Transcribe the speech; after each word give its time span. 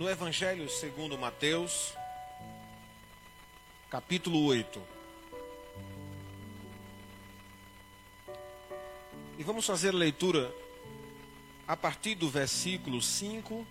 no 0.00 0.08
Evangelho 0.08 0.66
segundo 0.70 1.18
Mateus, 1.18 1.94
capítulo 3.90 4.46
8. 4.46 4.82
E 9.38 9.42
vamos 9.44 9.66
fazer 9.66 9.92
leitura 9.92 10.50
a 11.68 11.76
partir 11.76 12.14
do 12.14 12.30
versículo 12.30 13.02
5 13.02 13.66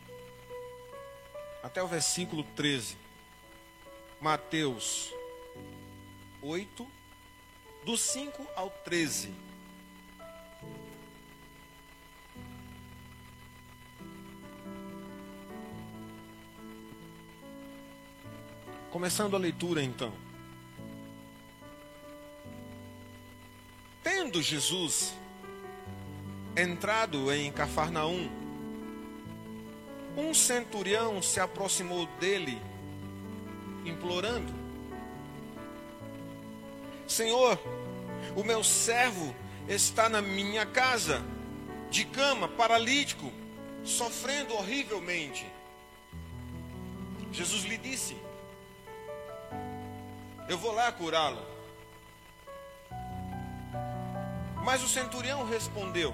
até 1.64 1.82
o 1.82 1.88
versículo 1.88 2.44
13. 2.56 2.96
Mateus 4.22 5.12
8, 6.44 6.88
do 7.84 7.98
5 7.98 8.48
ao 8.56 8.70
13. 8.70 9.34
Começando 18.92 19.36
a 19.36 19.40
leitura 19.40 19.84
então. 19.84 20.12
Tendo 24.02 24.42
Jesus 24.42 25.14
entrado 26.58 27.32
em 27.32 27.52
Cafarnaum, 27.52 28.28
um 30.18 30.34
centurião 30.34 31.22
se 31.22 31.40
aproximou 31.40 32.08
dele, 32.20 32.60
implorando: 33.86 34.52
Senhor, 37.08 37.60
o 38.36 38.44
meu 38.44 38.64
servo 38.64 39.36
está 39.68 40.10
na 40.10 40.22
minha 40.22 40.66
casa, 40.66 41.24
de 41.92 42.06
cama, 42.06 42.48
paralítico, 42.48 43.32
sofrendo 43.84 44.56
horrivelmente. 44.56 45.46
Jesus 47.32 47.66
lhe 47.66 47.78
disse: 47.78 48.18
Eu 50.50 50.58
vou 50.58 50.74
lá 50.74 50.92
curá-lo. 50.92 51.46
Mas 54.64 54.82
o 54.82 54.88
centurião 54.88 55.48
respondeu: 55.48 56.14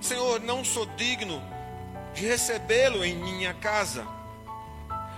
Senhor, 0.00 0.40
não 0.40 0.64
sou 0.64 0.86
digno 0.86 1.42
de 2.14 2.24
recebê-lo 2.24 3.04
em 3.04 3.16
minha 3.16 3.52
casa, 3.54 4.06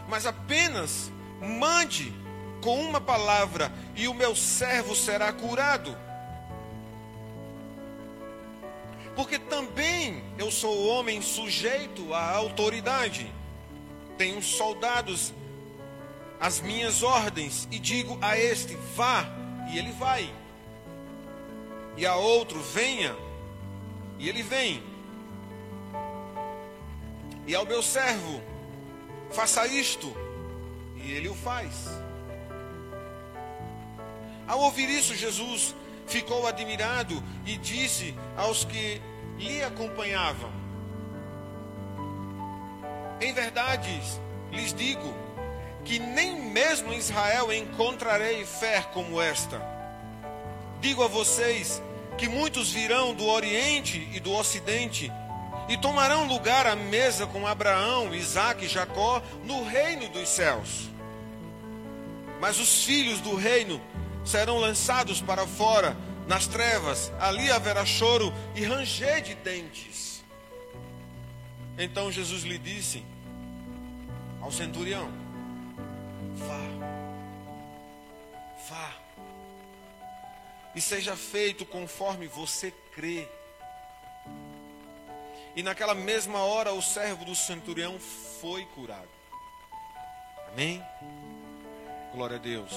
mas 0.09 0.25
apenas 0.25 1.13
mande 1.39 2.11
com 2.63 2.81
uma 2.81 3.03
palavra 3.03 3.71
e 3.95 4.09
o 4.09 4.15
meu 4.15 4.35
servo 4.35 4.97
será 4.97 5.31
curado. 5.31 5.95
Porque 9.15 9.39
também 9.39 10.25
eu 10.39 10.51
sou 10.51 10.89
homem 10.89 11.21
sujeito 11.21 12.15
à 12.15 12.31
autoridade, 12.31 13.31
tenho 14.17 14.41
soldados 14.43 15.35
às 16.41 16.61
minhas 16.61 17.03
ordens, 17.03 17.69
e 17.71 17.79
digo 17.79 18.19
a 18.23 18.37
este: 18.39 18.75
vá, 18.97 19.27
e 19.71 19.79
ele 19.79 19.93
vai, 19.93 20.33
e 21.97 22.07
a 22.07 22.17
outro: 22.17 22.61
venha, 22.61 23.15
e 24.19 24.29
ele 24.29 24.43
vem. 24.43 24.83
E 27.47 27.55
ao 27.55 27.67
meu 27.67 27.83
servo, 27.83 28.41
faça 29.31 29.67
isto, 29.67 30.15
e 30.97 31.13
ele 31.13 31.29
o 31.29 31.35
faz. 31.35 31.89
Ao 34.49 34.61
ouvir 34.61 34.89
isso, 34.89 35.15
Jesus 35.15 35.75
ficou 36.07 36.47
admirado 36.47 37.23
e 37.47 37.57
disse 37.57 38.15
aos 38.37 38.65
que 38.65 39.01
lhe 39.39 39.63
acompanhavam: 39.63 40.51
Em 43.21 43.33
verdade 43.33 44.01
lhes 44.51 44.73
digo 44.73 45.30
que 45.85 45.99
nem 45.99 46.41
mesmo 46.41 46.93
em 46.93 46.99
Israel 46.99 47.53
encontrarei 47.53 48.45
fé 48.45 48.83
como 48.93 49.21
esta. 49.21 49.61
Digo 50.81 51.03
a 51.03 51.09
vocês 51.09 51.83
que 52.17 52.29
muitos 52.29 52.73
virão 52.73 53.15
do 53.15 53.27
Oriente 53.27 54.09
e 54.13 54.21
do 54.21 54.33
Ocidente 54.33 55.11
e 55.69 55.77
tomarão 55.77 56.27
lugar 56.27 56.67
à 56.67 56.75
mesa 56.75 57.27
com 57.27 57.47
Abraão, 57.47 58.15
Isaque 58.15 58.65
e 58.65 58.69
Jacó 58.69 59.23
no 59.45 59.65
reino 59.65 60.09
dos 60.09 60.29
céus. 60.29 60.91
Mas 62.41 62.59
os 62.59 62.85
filhos 62.85 63.21
do 63.21 63.37
reino 63.37 63.81
serão 64.25 64.59
lançados 64.59 65.21
para 65.21 65.47
fora, 65.47 65.97
nas 66.27 66.47
trevas, 66.47 67.13
ali 67.19 67.51
haverá 67.51 67.85
choro 67.85 68.33
e 68.55 68.65
ranger 68.65 69.21
de 69.23 69.35
dentes. 69.35 70.25
Então 71.77 72.11
Jesus 72.11 72.43
lhe 72.43 72.59
disse 72.59 73.03
ao 74.41 74.53
centurião: 74.53 75.20
Vá, 76.37 76.61
vá, 78.69 78.95
e 80.75 80.81
seja 80.81 81.17
feito 81.17 81.65
conforme 81.65 82.27
você 82.27 82.73
crê. 82.93 83.29
E 85.57 85.63
naquela 85.63 85.95
mesma 85.95 86.39
hora 86.41 86.73
o 86.73 86.81
servo 86.81 87.25
do 87.25 87.35
centurião 87.35 87.99
foi 87.99 88.65
curado. 88.67 89.09
Amém? 90.53 90.83
Glória 92.13 92.37
a 92.37 92.39
Deus. 92.39 92.73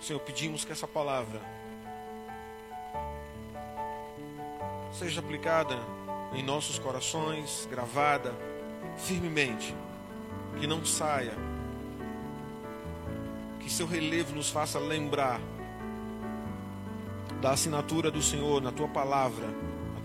Senhor, 0.00 0.20
pedimos 0.20 0.64
que 0.64 0.72
essa 0.72 0.86
palavra 0.86 1.40
seja 4.92 5.20
aplicada 5.20 5.76
em 6.34 6.42
nossos 6.42 6.78
corações, 6.78 7.66
gravada 7.70 8.34
firmemente, 8.98 9.74
que 10.58 10.66
não 10.66 10.84
saia, 10.84 11.34
que 13.60 13.70
seu 13.70 13.86
relevo 13.86 14.34
nos 14.34 14.50
faça 14.50 14.78
lembrar 14.78 15.40
da 17.40 17.50
assinatura 17.50 18.10
do 18.10 18.22
Senhor 18.22 18.62
na 18.62 18.72
tua 18.72 18.88
palavra 18.88 19.46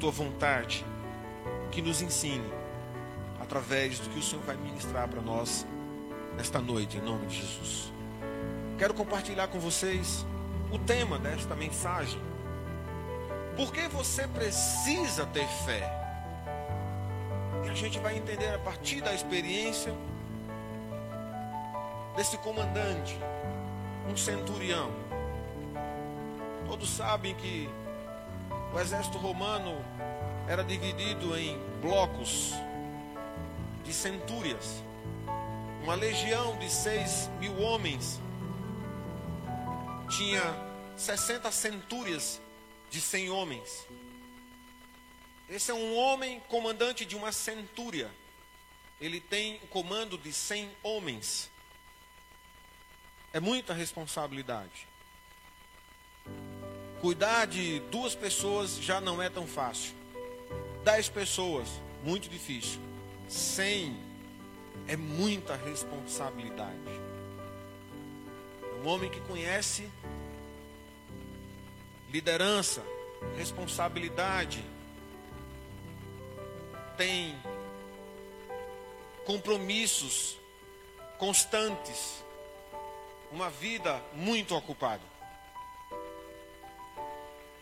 tua 0.01 0.11
vontade, 0.11 0.83
que 1.71 1.79
nos 1.79 2.01
ensine 2.01 2.51
através 3.39 3.99
do 3.99 4.09
que 4.09 4.17
o 4.17 4.23
Senhor 4.23 4.43
vai 4.43 4.57
ministrar 4.57 5.07
para 5.07 5.21
nós 5.21 5.65
nesta 6.35 6.59
noite, 6.59 6.97
em 6.97 7.01
nome 7.01 7.27
de 7.27 7.35
Jesus. 7.39 7.93
Quero 8.79 8.95
compartilhar 8.95 9.47
com 9.47 9.59
vocês 9.59 10.25
o 10.71 10.79
tema 10.79 11.19
desta 11.19 11.55
mensagem. 11.55 12.19
Por 13.55 13.71
que 13.71 13.87
você 13.89 14.27
precisa 14.27 15.25
ter 15.27 15.47
fé? 15.65 15.87
E 17.63 17.69
a 17.69 17.75
gente 17.75 17.99
vai 17.99 18.17
entender 18.17 18.55
a 18.55 18.59
partir 18.59 19.01
da 19.01 19.13
experiência 19.13 19.93
desse 22.15 22.37
comandante, 22.37 23.17
um 24.09 24.17
centurião. 24.17 24.91
Todos 26.67 26.89
sabem 26.89 27.35
que 27.35 27.69
o 28.73 28.79
exército 28.79 29.17
romano 29.17 29.83
era 30.47 30.63
dividido 30.63 31.37
em 31.37 31.59
blocos 31.81 32.53
de 33.83 33.93
centúrias. 33.93 34.81
Uma 35.83 35.95
legião 35.95 36.57
de 36.57 36.69
seis 36.69 37.29
mil 37.39 37.59
homens 37.59 38.19
tinha 40.09 40.41
60 40.95 41.51
centúrias 41.51 42.39
de 42.89 43.01
100 43.01 43.29
homens. 43.29 43.87
Esse 45.49 45.69
é 45.69 45.73
um 45.73 45.97
homem 45.97 46.39
comandante 46.47 47.05
de 47.05 47.13
uma 47.13 47.33
centúria. 47.33 48.09
Ele 49.01 49.19
tem 49.19 49.59
o 49.63 49.67
comando 49.67 50.17
de 50.17 50.31
100 50.31 50.71
homens. 50.81 51.50
É 53.33 53.39
muita 53.39 53.73
responsabilidade. 53.73 54.87
Cuidar 56.99 57.47
de 57.47 57.79
duas 57.91 58.13
pessoas 58.13 58.77
já 58.77 59.01
não 59.01 59.21
é 59.21 59.29
tão 59.29 59.47
fácil. 59.47 59.93
Dez 60.83 61.09
pessoas, 61.09 61.67
muito 62.03 62.29
difícil. 62.29 62.79
Cem 63.27 63.97
é 64.87 64.95
muita 64.95 65.55
responsabilidade. 65.55 67.01
Um 68.83 68.87
homem 68.87 69.09
que 69.09 69.19
conhece 69.21 69.87
liderança, 72.11 72.83
responsabilidade, 73.37 74.63
tem 76.97 77.35
compromissos 79.25 80.37
constantes, 81.17 82.23
uma 83.31 83.49
vida 83.49 84.01
muito 84.13 84.55
ocupada. 84.55 85.01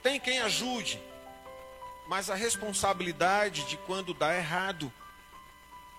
Tem 0.02 0.20
quem 0.20 0.40
ajude, 0.40 1.02
mas 2.08 2.30
a 2.30 2.36
responsabilidade 2.36 3.66
de 3.66 3.78
quando 3.78 4.14
dá 4.14 4.36
errado 4.36 4.92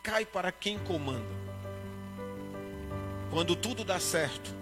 cai 0.03 0.25
para 0.25 0.51
quem 0.51 0.79
comanda. 0.79 1.41
Quando 3.31 3.55
tudo 3.55 3.85
dá 3.85 4.01
certo, 4.01 4.55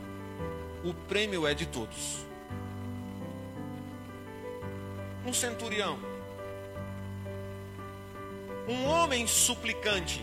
o 0.85 0.93
prêmio 0.93 1.47
é 1.47 1.55
de 1.55 1.67
todos. 1.67 2.27
Um 5.25 5.33
centurião 5.33 5.99
um 8.69 8.87
homem 8.87 9.27
suplicante, 9.27 10.23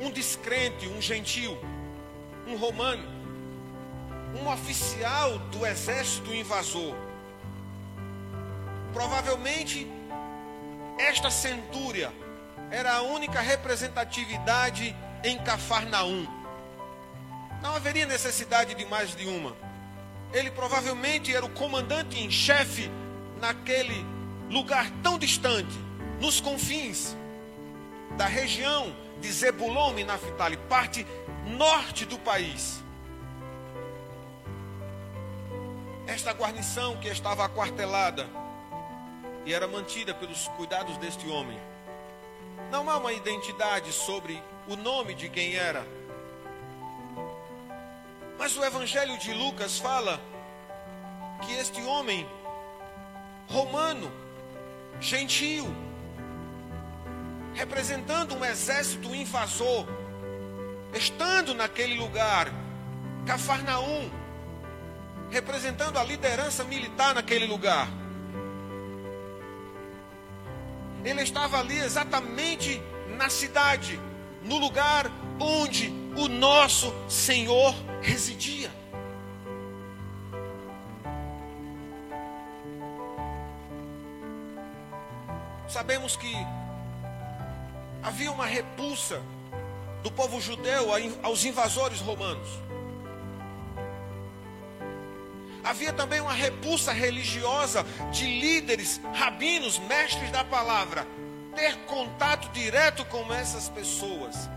um 0.00 0.10
descrente, 0.10 0.88
um 0.88 1.00
gentil, 1.00 1.58
um 2.46 2.56
romano, 2.56 3.04
um 4.40 4.48
oficial 4.48 5.38
do 5.50 5.66
exército 5.66 6.32
invasor. 6.32 6.94
Provavelmente 8.92 9.90
esta 10.98 11.30
centúria 11.30 12.12
era 12.70 12.94
a 12.94 13.02
única 13.02 13.40
representatividade 13.40 14.94
em 15.24 15.38
Cafarnaum. 15.38 16.26
Não 17.62 17.74
haveria 17.74 18.06
necessidade 18.06 18.74
de 18.74 18.84
mais 18.86 19.14
de 19.14 19.26
uma. 19.26 19.56
Ele 20.32 20.50
provavelmente 20.50 21.34
era 21.34 21.44
o 21.44 21.50
comandante 21.50 22.18
em 22.18 22.30
chefe 22.30 22.90
naquele 23.40 24.04
lugar 24.50 24.90
tão 25.02 25.18
distante, 25.18 25.76
nos 26.20 26.40
confins 26.40 27.16
da 28.12 28.26
região 28.26 28.94
de 29.20 29.32
Zebulon 29.32 29.98
e 29.98 30.04
Naphtali, 30.04 30.56
parte 30.68 31.06
norte 31.46 32.04
do 32.04 32.18
país. 32.18 32.82
Esta 36.06 36.32
guarnição 36.32 36.96
que 36.98 37.08
estava 37.08 37.44
aquartelada 37.44 38.28
e 39.44 39.52
era 39.52 39.66
mantida 39.66 40.12
pelos 40.14 40.48
cuidados 40.48 40.96
deste 40.98 41.28
homem. 41.28 41.58
Não 42.70 42.88
há 42.90 42.96
uma 42.96 43.12
identidade 43.12 43.92
sobre 43.92 44.42
o 44.68 44.76
nome 44.76 45.14
de 45.14 45.28
quem 45.28 45.54
era. 45.54 45.86
Mas 48.38 48.56
o 48.56 48.64
Evangelho 48.64 49.16
de 49.18 49.32
Lucas 49.32 49.78
fala 49.78 50.20
que 51.42 51.52
este 51.54 51.82
homem 51.82 52.26
romano, 53.48 54.10
gentil, 55.00 55.66
representando 57.56 58.34
um 58.36 58.44
exército 58.44 59.14
invasor, 59.14 59.86
estando 60.92 61.54
naquele 61.54 61.94
lugar, 61.94 62.52
Cafarnaum, 63.24 64.10
representando 65.30 65.98
a 65.98 66.04
liderança 66.04 66.62
militar 66.64 67.14
naquele 67.14 67.46
lugar. 67.46 67.88
Ele 71.02 71.22
estava 71.22 71.58
ali 71.58 71.78
exatamente 71.78 72.80
na 73.16 73.30
cidade, 73.30 73.98
no 74.42 74.58
lugar 74.58 75.10
onde 75.40 75.88
o 76.14 76.28
nosso 76.28 76.92
Senhor 77.08 77.74
residia. 78.02 78.70
Sabemos 85.66 86.16
que 86.16 86.32
havia 88.06 88.30
uma 88.30 88.46
repulsa 88.46 89.20
do 90.00 90.12
povo 90.12 90.40
judeu 90.40 90.90
aos 91.24 91.44
invasores 91.44 91.98
romanos. 91.98 92.48
Havia 95.64 95.92
também 95.92 96.20
uma 96.20 96.32
repulsa 96.32 96.92
religiosa 96.92 97.82
de 98.12 98.24
líderes, 98.24 99.00
rabinos, 99.12 99.80
mestres 99.80 100.30
da 100.30 100.44
palavra, 100.44 101.04
ter 101.56 101.76
contato 101.86 102.48
direto 102.50 103.04
com 103.06 103.34
essas 103.34 103.68
pessoas. 103.68 104.48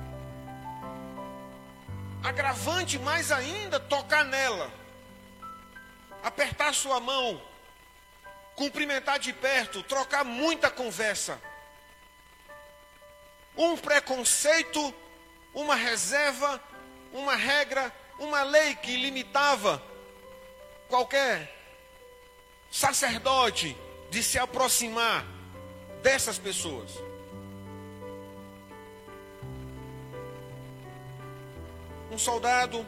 Agravante 2.23 2.99
mais 2.99 3.31
ainda, 3.31 3.79
tocar 3.79 4.25
nela, 4.25 4.71
apertar 6.23 6.71
sua 6.75 6.99
mão, 6.99 7.41
cumprimentar 8.55 9.17
de 9.17 9.33
perto, 9.33 9.81
trocar 9.81 10.23
muita 10.23 10.69
conversa. 10.69 11.48
Um 13.59 13.75
preconceito, 13.75 14.93
uma 15.53 15.75
reserva, 15.75 16.63
uma 17.11 17.35
regra, 17.35 17.93
uma 18.17 18.41
lei 18.43 18.73
que 18.75 18.95
limitava 18.95 19.83
qualquer 20.87 21.53
sacerdote 22.71 23.75
de 24.09 24.23
se 24.23 24.39
aproximar 24.39 25.25
dessas 26.01 26.37
pessoas. 26.37 26.91
Um 32.09 32.17
soldado, 32.17 32.85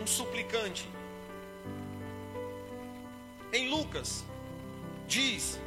um 0.00 0.06
suplicante. 0.08 0.88
Em 3.52 3.68
Lucas, 3.68 4.24
diz 5.06 5.60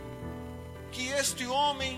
que 0.92 1.08
este 1.08 1.48
homem, 1.48 1.98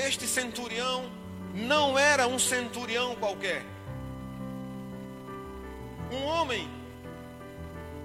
este 0.00 0.26
centurião, 0.26 1.10
não 1.54 1.98
era 1.98 2.26
um 2.26 2.38
centurião 2.38 3.14
qualquer. 3.16 3.64
Um 6.10 6.24
homem 6.24 6.68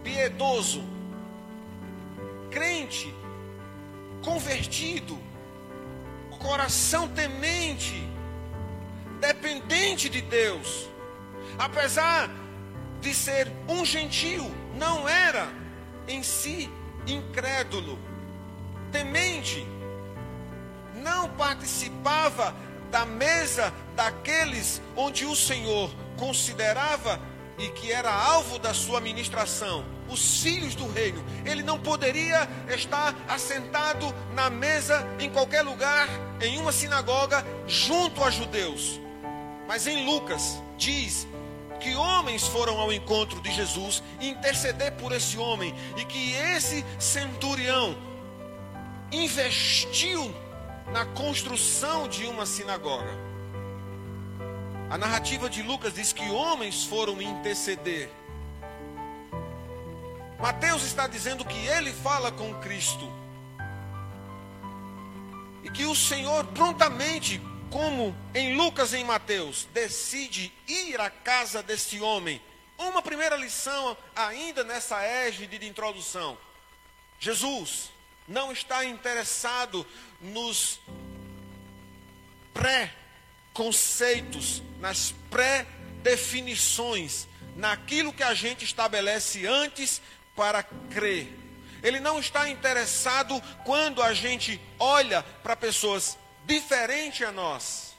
piedoso, 0.03 0.83
crente, 2.51 3.13
convertido, 4.23 5.17
coração 6.39 7.07
temente, 7.07 8.07
dependente 9.19 10.09
de 10.09 10.21
Deus. 10.21 10.87
Apesar 11.57 12.29
de 13.01 13.13
ser 13.13 13.51
um 13.67 13.83
gentio, 13.83 14.51
não 14.75 15.07
era 15.09 15.47
em 16.07 16.21
si 16.21 16.69
incrédulo, 17.07 17.97
temente. 18.91 19.74
Não 21.05 21.29
participava 21.29 22.55
da 22.89 23.05
mesa 23.05 23.71
daqueles 23.95 24.81
onde 24.95 25.23
o 25.23 25.35
Senhor 25.35 25.93
considerava 26.17 27.21
e 27.59 27.69
que 27.69 27.91
era 27.91 28.11
alvo 28.11 28.57
da 28.57 28.73
sua 28.73 28.99
ministração 28.99 29.85
os 30.09 30.41
filhos 30.41 30.73
do 30.73 30.91
reino. 30.91 31.23
Ele 31.45 31.61
não 31.61 31.79
poderia 31.79 32.49
estar 32.75 33.13
assentado 33.27 34.11
na 34.33 34.49
mesa 34.49 35.07
em 35.19 35.29
qualquer 35.29 35.61
lugar, 35.61 36.09
em 36.41 36.57
uma 36.57 36.71
sinagoga, 36.71 37.45
junto 37.67 38.23
a 38.23 38.31
judeus. 38.31 38.99
Mas 39.67 39.85
em 39.85 40.07
Lucas 40.07 40.59
diz 40.75 41.27
que 41.79 41.93
homens 41.95 42.47
foram 42.47 42.79
ao 42.79 42.91
encontro 42.91 43.39
de 43.41 43.51
Jesus 43.51 44.01
interceder 44.19 44.93
por 44.93 45.11
esse 45.11 45.37
homem 45.37 45.75
e 45.97 46.05
que 46.05 46.33
esse 46.33 46.83
centurião 46.97 47.95
investiu 49.11 50.33
na 50.91 51.05
construção 51.05 52.07
de 52.07 52.25
uma 52.25 52.45
sinagoga. 52.45 53.11
A 54.89 54.97
narrativa 54.97 55.49
de 55.49 55.61
Lucas 55.63 55.93
diz 55.93 56.13
que 56.13 56.29
homens 56.29 56.85
foram 56.85 57.21
interceder 57.21 58.09
Mateus 60.39 60.83
está 60.83 61.07
dizendo 61.07 61.45
que 61.45 61.57
ele 61.67 61.91
fala 61.91 62.31
com 62.31 62.53
Cristo. 62.59 63.11
E 65.63 65.69
que 65.69 65.85
o 65.85 65.95
Senhor 65.95 66.45
prontamente, 66.47 67.41
como 67.71 68.15
em 68.33 68.55
Lucas 68.55 68.93
e 68.93 68.97
em 68.97 69.03
Mateus, 69.03 69.67
decide 69.73 70.53
ir 70.67 70.99
à 70.99 71.09
casa 71.09 71.63
deste 71.63 71.99
homem. 71.99 72.41
Uma 72.77 73.01
primeira 73.01 73.35
lição, 73.37 73.97
ainda 74.15 74.63
nessa 74.63 75.01
égide 75.01 75.57
de 75.57 75.67
introdução. 75.67 76.37
Jesus 77.19 77.89
não 78.27 78.51
está 78.51 78.85
interessado 78.85 79.85
nos 80.19 80.79
pré-conceitos, 82.53 84.63
nas 84.79 85.13
pré-definições, 85.29 87.27
naquilo 87.55 88.13
que 88.13 88.23
a 88.23 88.33
gente 88.33 88.65
estabelece 88.65 89.45
antes 89.45 90.01
para 90.35 90.63
crer. 90.63 91.37
Ele 91.83 91.99
não 91.99 92.19
está 92.19 92.49
interessado 92.49 93.39
quando 93.63 94.01
a 94.01 94.13
gente 94.13 94.59
olha 94.79 95.21
para 95.21 95.55
pessoas 95.55 96.17
diferentes 96.45 97.27
a 97.27 97.31
nós. 97.31 97.93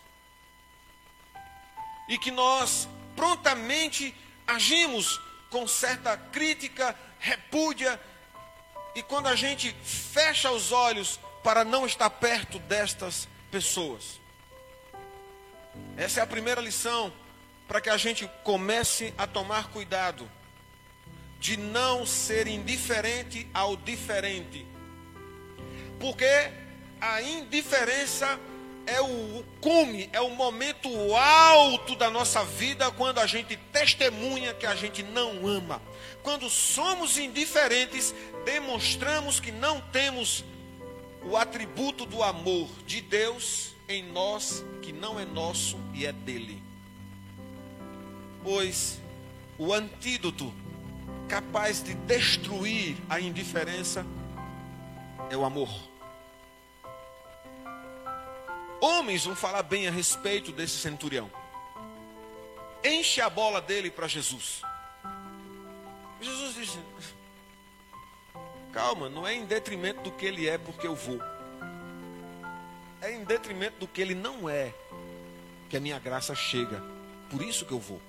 E 2.09 2.19
que 2.19 2.31
nós 2.31 2.89
prontamente 3.15 4.15
agimos 4.47 5.21
com 5.51 5.67
certa 5.67 6.17
crítica, 6.17 6.97
repúdia, 7.19 8.01
e 8.97 9.03
quando 9.03 9.27
a 9.27 9.37
gente 9.37 9.77
fecha 9.85 10.51
os 10.51 10.73
olhos 10.73 11.21
para 11.45 11.65
não 11.65 11.85
estar 11.85 12.09
perto 12.09 12.59
destas 12.59 13.29
pessoas. 13.51 14.19
Essa 15.99 16.21
é 16.21 16.23
a 16.23 16.27
primeira 16.27 16.63
lição 16.63 17.13
para 17.69 17.79
que 17.79 17.91
a 17.91 17.99
gente 17.99 18.29
comece 18.43 19.13
a 19.19 19.27
tomar 19.27 19.69
cuidado 19.69 20.27
de 21.39 21.59
não 21.59 22.07
ser 22.07 22.47
indiferente 22.47 23.47
ao 23.53 23.77
diferente. 23.77 24.67
Porque 26.01 26.51
a 26.99 27.21
indiferença 27.21 28.41
é 28.87 29.01
o 29.01 29.45
cume, 29.61 30.09
é 30.13 30.21
o 30.21 30.31
momento 30.31 30.89
alto 31.15 31.97
da 31.97 32.09
nossa 32.09 32.45
vida 32.45 32.91
quando 32.93 33.19
a 33.19 33.27
gente 33.27 33.57
testemunha 33.73 34.55
que 34.55 34.65
a 34.65 34.75
gente 34.75 35.03
não 35.03 35.47
ama. 35.47 35.83
Quando 36.23 36.49
somos 36.49 37.19
indiferentes, 37.19 38.15
demonstramos 38.45 39.41
que 39.41 39.51
não 39.51 39.81
temos 39.81 40.45
o 41.23 41.37
atributo 41.37 42.07
do 42.07 42.23
amor 42.23 42.69
de 42.87 43.01
Deus 43.01 43.75
em 43.89 44.05
nós, 44.05 44.65
que 44.83 44.93
não 44.93 45.19
é 45.19 45.25
nosso 45.25 45.79
e 45.93 46.07
é 46.07 46.13
dele. 46.13 46.63
Pois 48.43 49.01
o 49.59 49.73
antídoto 49.73 50.53
capaz 51.29 51.83
de 51.83 51.95
destruir 51.95 52.97
a 53.09 53.21
indiferença 53.21 54.07
é 55.29 55.37
o 55.37 55.45
amor. 55.45 55.96
Homens 58.81 59.25
vão 59.25 59.35
falar 59.35 59.63
bem 59.63 59.89
a 59.89 59.91
respeito 59.91 60.53
desse 60.53 60.77
centurião. 60.79 61.31
Enche 62.85 63.21
a 63.21 63.31
bola 63.31 63.61
dele 63.61 63.91
para 63.91 64.07
Jesus. 64.07 64.63
Jesus 66.21 66.55
diz: 66.55 66.79
Calma, 68.73 69.09
não 69.09 69.27
é 69.27 69.35
em 69.35 69.45
detrimento 69.45 70.03
do 70.03 70.13
que 70.13 70.27
ele 70.27 70.49
é, 70.49 70.59
porque 70.59 70.87
eu 70.87 70.95
vou. 70.95 71.21
É 73.01 73.13
em 73.13 73.25
detrimento 73.25 73.79
do 73.79 73.89
que 73.89 74.01
ele 74.01 74.15
não 74.15 74.49
é, 74.49 74.73
que 75.69 75.77
a 75.77 75.81
minha 75.81 75.99
graça 75.99 76.35
chega. 76.35 76.83
Por 77.31 77.43
isso 77.43 77.65
que 77.65 77.73
eu 77.73 77.81
vou. 77.81 78.01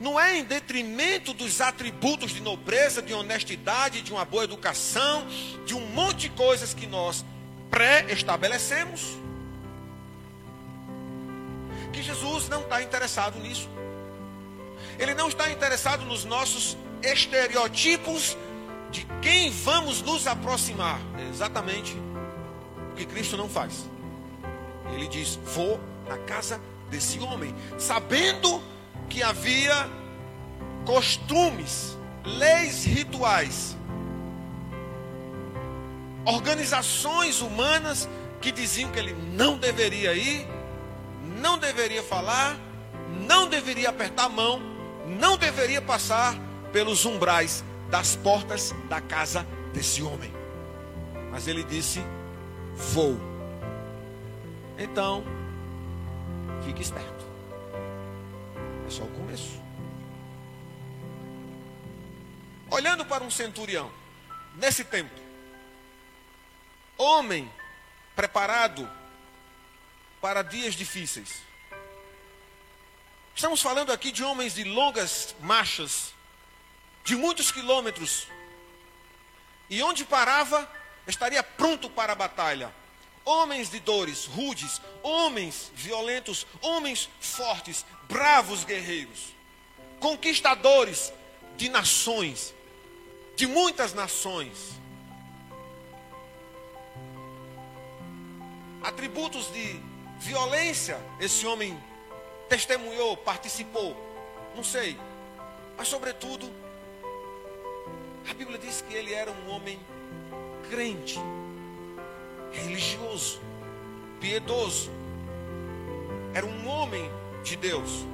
Não 0.00 0.18
é 0.18 0.36
em 0.36 0.44
detrimento 0.44 1.32
dos 1.32 1.60
atributos 1.60 2.32
de 2.32 2.40
nobreza, 2.40 3.02
de 3.02 3.12
honestidade, 3.12 4.02
de 4.02 4.12
uma 4.12 4.24
boa 4.24 4.44
educação, 4.44 5.26
de 5.64 5.74
um 5.74 5.86
monte 5.86 6.22
de 6.22 6.30
coisas 6.30 6.74
que 6.74 6.86
nós 6.86 7.24
pré-estabelecemos. 7.70 9.16
Que 11.94 12.02
Jesus 12.02 12.48
não 12.48 12.62
está 12.62 12.82
interessado 12.82 13.38
nisso. 13.38 13.68
Ele 14.98 15.14
não 15.14 15.28
está 15.28 15.48
interessado 15.50 16.04
nos 16.04 16.24
nossos 16.24 16.76
estereotipos 17.00 18.36
de 18.90 19.06
quem 19.22 19.50
vamos 19.50 20.02
nos 20.02 20.26
aproximar. 20.26 21.00
É 21.18 21.28
exatamente 21.28 21.96
o 22.90 22.94
que 22.96 23.06
Cristo 23.06 23.36
não 23.36 23.48
faz. 23.48 23.88
Ele 24.92 25.06
diz: 25.06 25.36
Vou 25.54 25.80
na 26.08 26.18
casa 26.18 26.60
desse 26.90 27.20
homem, 27.20 27.54
sabendo 27.78 28.60
que 29.08 29.22
havia 29.22 29.88
costumes, 30.84 31.96
leis 32.24 32.84
rituais, 32.84 33.76
organizações 36.24 37.40
humanas 37.40 38.08
que 38.40 38.50
diziam 38.50 38.90
que 38.90 38.98
ele 38.98 39.14
não 39.32 39.56
deveria 39.56 40.12
ir, 40.14 40.46
não 41.44 41.58
deveria 41.58 42.02
falar, 42.02 42.56
não 43.28 43.46
deveria 43.46 43.90
apertar 43.90 44.24
a 44.24 44.28
mão, 44.30 44.58
não 45.06 45.36
deveria 45.36 45.82
passar 45.82 46.34
pelos 46.72 47.04
umbrais 47.04 47.62
das 47.90 48.16
portas 48.16 48.74
da 48.88 48.98
casa 48.98 49.46
desse 49.70 50.02
homem. 50.02 50.32
Mas 51.30 51.46
ele 51.46 51.62
disse: 51.62 52.00
Vou. 52.74 53.20
Então, 54.78 55.22
fique 56.64 56.80
esperto. 56.80 57.26
É 58.86 58.90
só 58.90 59.02
o 59.02 59.08
começo. 59.08 59.62
Olhando 62.70 63.04
para 63.04 63.22
um 63.22 63.30
centurião, 63.30 63.90
nesse 64.56 64.82
tempo, 64.82 65.20
homem 66.96 67.52
preparado 68.16 68.88
para 70.24 70.40
dias 70.40 70.74
difíceis. 70.74 71.42
Estamos 73.34 73.60
falando 73.60 73.92
aqui 73.92 74.10
de 74.10 74.24
homens 74.24 74.54
de 74.54 74.64
longas 74.64 75.36
marchas, 75.38 76.14
de 77.04 77.14
muitos 77.14 77.52
quilômetros. 77.52 78.26
E 79.68 79.82
onde 79.82 80.02
parava, 80.02 80.66
estaria 81.06 81.42
pronto 81.42 81.90
para 81.90 82.14
a 82.14 82.16
batalha 82.16 82.74
homens 83.22 83.68
de 83.68 83.80
dores, 83.80 84.24
rudes, 84.24 84.80
homens 85.02 85.70
violentos, 85.74 86.46
homens 86.62 87.10
fortes, 87.20 87.84
bravos 88.08 88.64
guerreiros, 88.64 89.34
conquistadores 90.00 91.12
de 91.58 91.68
nações, 91.68 92.54
de 93.36 93.46
muitas 93.46 93.92
nações. 93.92 94.70
Atributos 98.82 99.52
de 99.52 99.93
violência, 100.18 100.98
esse 101.20 101.46
homem 101.46 101.78
testemunhou, 102.48 103.16
participou, 103.16 103.96
não 104.54 104.64
sei, 104.64 104.98
mas 105.76 105.88
sobretudo, 105.88 106.50
a 108.28 108.34
Bíblia 108.34 108.58
diz 108.58 108.80
que 108.80 108.94
ele 108.94 109.12
era 109.12 109.30
um 109.30 109.50
homem 109.50 109.78
crente 110.70 111.18
religioso, 112.52 113.40
piedoso. 114.20 114.90
Era 116.32 116.46
um 116.46 116.66
homem 116.66 117.10
de 117.42 117.56
Deus. 117.56 118.04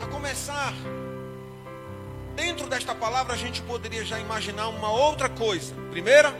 A 0.00 0.06
começar, 0.06 0.74
dentro 2.36 2.68
desta 2.68 2.94
palavra 2.94 3.34
a 3.34 3.36
gente 3.36 3.62
poderia 3.62 4.04
já 4.04 4.18
imaginar 4.18 4.68
uma 4.68 4.90
outra 4.90 5.28
coisa. 5.28 5.74
Primeira, 5.90 6.34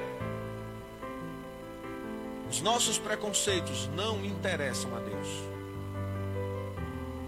os 2.55 2.61
nossos 2.61 2.99
preconceitos 3.01 3.89
não 3.97 4.25
interessam 4.25 4.95
a 4.95 5.01
Deus. 5.01 5.29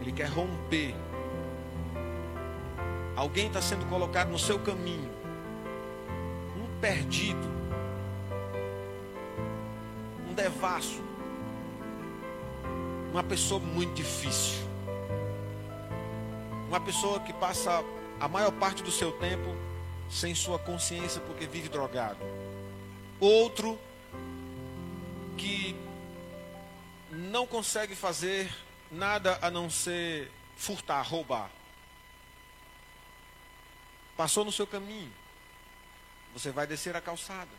Ele 0.00 0.12
quer 0.12 0.28
romper. 0.28 0.94
Alguém 3.16 3.48
está 3.48 3.60
sendo 3.60 3.84
colocado 3.86 4.28
no 4.28 4.38
seu 4.38 4.56
caminho. 4.60 5.10
Um 6.56 6.80
perdido 6.80 7.56
devasso. 10.36 11.02
Uma 13.10 13.24
pessoa 13.24 13.58
muito 13.58 13.94
difícil. 13.94 14.64
Uma 16.68 16.78
pessoa 16.78 17.18
que 17.18 17.32
passa 17.32 17.82
a 18.20 18.28
maior 18.28 18.52
parte 18.52 18.80
do 18.80 18.92
seu 18.92 19.10
tempo 19.10 19.56
sem 20.08 20.36
sua 20.36 20.56
consciência 20.56 21.20
porque 21.22 21.48
vive 21.48 21.68
drogado. 21.68 22.18
Outro 23.18 23.76
que 25.36 25.76
não 27.10 27.46
consegue 27.46 27.94
fazer 27.94 28.52
nada 28.90 29.38
a 29.42 29.50
não 29.50 29.70
ser 29.70 30.30
furtar, 30.56 31.02
roubar. 31.02 31.50
Passou 34.16 34.44
no 34.44 34.52
seu 34.52 34.66
caminho. 34.66 35.12
Você 36.32 36.50
vai 36.50 36.66
descer 36.66 36.96
a 36.96 37.00
calçada. 37.00 37.50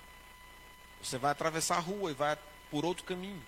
Você 1.01 1.17
vai 1.17 1.31
atravessar 1.31 1.77
a 1.77 1.81
rua 1.81 2.11
e 2.11 2.13
vai 2.13 2.37
por 2.71 2.83
outro 2.83 3.03
caminho. 3.03 3.41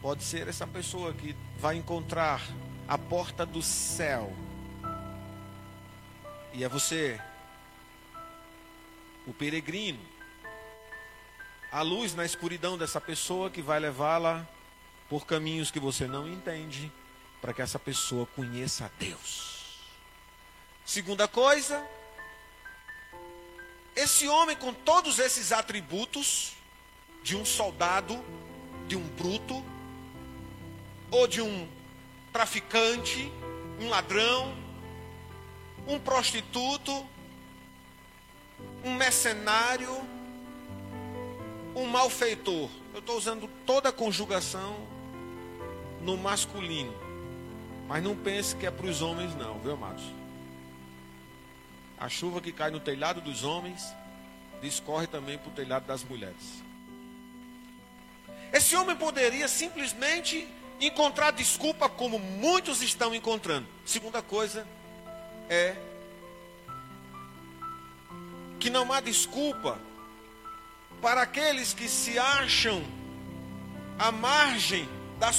Pode 0.00 0.22
ser 0.22 0.46
essa 0.46 0.66
pessoa 0.66 1.12
que 1.12 1.34
vai 1.58 1.76
encontrar 1.76 2.42
a 2.86 2.96
porta 2.96 3.44
do 3.44 3.62
céu. 3.62 4.32
E 6.52 6.62
é 6.62 6.68
você, 6.68 7.20
o 9.26 9.32
peregrino, 9.32 10.00
a 11.70 11.82
luz 11.82 12.14
na 12.14 12.24
escuridão 12.24 12.78
dessa 12.78 13.00
pessoa 13.00 13.50
que 13.50 13.60
vai 13.60 13.78
levá-la 13.78 14.46
por 15.08 15.26
caminhos 15.26 15.70
que 15.70 15.78
você 15.78 16.06
não 16.06 16.26
entende, 16.26 16.90
para 17.40 17.52
que 17.52 17.62
essa 17.62 17.78
pessoa 17.78 18.26
conheça 18.34 18.86
a 18.86 18.90
Deus. 18.98 19.78
Segunda 20.84 21.28
coisa, 21.28 21.86
esse 23.94 24.26
homem 24.28 24.56
com 24.56 24.72
todos 24.72 25.18
esses 25.18 25.52
atributos, 25.52 26.54
de 27.22 27.36
um 27.36 27.44
soldado, 27.44 28.24
de 28.86 28.96
um 28.96 29.06
bruto, 29.08 29.64
ou 31.10 31.26
de 31.26 31.42
um 31.42 31.68
traficante, 32.32 33.30
um 33.80 33.88
ladrão, 33.88 34.54
um 35.86 35.98
prostituto, 35.98 37.06
um 38.84 38.94
mercenário, 38.94 40.17
um 41.78 41.86
malfeitor. 41.86 42.68
Eu 42.92 43.00
estou 43.00 43.16
usando 43.16 43.48
toda 43.64 43.88
a 43.88 43.92
conjugação 43.92 44.76
no 46.02 46.16
masculino. 46.16 46.94
Mas 47.86 48.02
não 48.02 48.14
pense 48.16 48.54
que 48.54 48.66
é 48.66 48.70
para 48.70 48.86
os 48.86 49.00
homens, 49.00 49.34
não, 49.34 49.58
viu, 49.60 49.72
amados? 49.72 50.04
A 51.98 52.08
chuva 52.08 52.40
que 52.40 52.52
cai 52.52 52.70
no 52.70 52.80
telhado 52.80 53.20
dos 53.20 53.44
homens 53.44 53.82
discorre 54.60 55.06
também 55.06 55.38
para 55.38 55.48
o 55.48 55.52
telhado 55.52 55.86
das 55.86 56.04
mulheres. 56.04 56.62
Esse 58.52 58.76
homem 58.76 58.96
poderia 58.96 59.48
simplesmente 59.48 60.46
encontrar 60.80 61.32
desculpa 61.32 61.88
como 61.88 62.18
muitos 62.18 62.82
estão 62.82 63.14
encontrando. 63.14 63.66
Segunda 63.84 64.22
coisa 64.22 64.66
é 65.48 65.76
que 68.58 68.70
não 68.70 68.92
há 68.92 69.00
desculpa 69.00 69.78
para 71.00 71.22
aqueles 71.22 71.72
que 71.72 71.88
se 71.88 72.18
acham 72.18 72.82
à 73.98 74.10
margem 74.10 74.88
da 75.18 75.32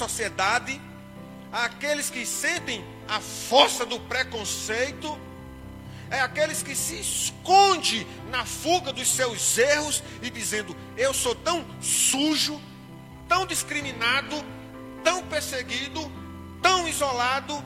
aqueles 1.52 2.10
que 2.10 2.26
sentem 2.26 2.84
a 3.08 3.20
força 3.20 3.86
do 3.86 4.00
preconceito 4.02 5.18
é 6.12 6.20
aqueles 6.22 6.64
que 6.64 6.76
se 6.76 7.00
esconde 7.00 8.06
na 8.30 8.46
fuga 8.46 8.92
dos 8.92 9.08
seus 9.08 9.58
erros 9.58 10.04
e 10.22 10.30
dizendo: 10.30 10.76
"Eu 10.98 11.14
sou 11.14 11.36
tão 11.36 11.66
sujo, 11.82 12.60
tão 13.28 13.46
discriminado, 13.46 14.44
tão 15.04 15.24
perseguido, 15.24 16.12
tão 16.62 16.88
isolado, 16.88 17.64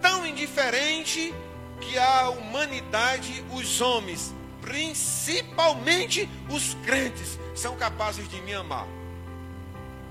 tão 0.00 0.26
indiferente 0.26 1.34
que 1.80 1.98
a 1.98 2.30
humanidade, 2.30 3.44
os 3.52 3.80
homens, 3.80 4.34
principalmente 4.66 6.28
os 6.50 6.74
crentes, 6.84 7.38
são 7.54 7.76
capazes 7.76 8.28
de 8.28 8.40
me 8.42 8.52
amar. 8.52 8.86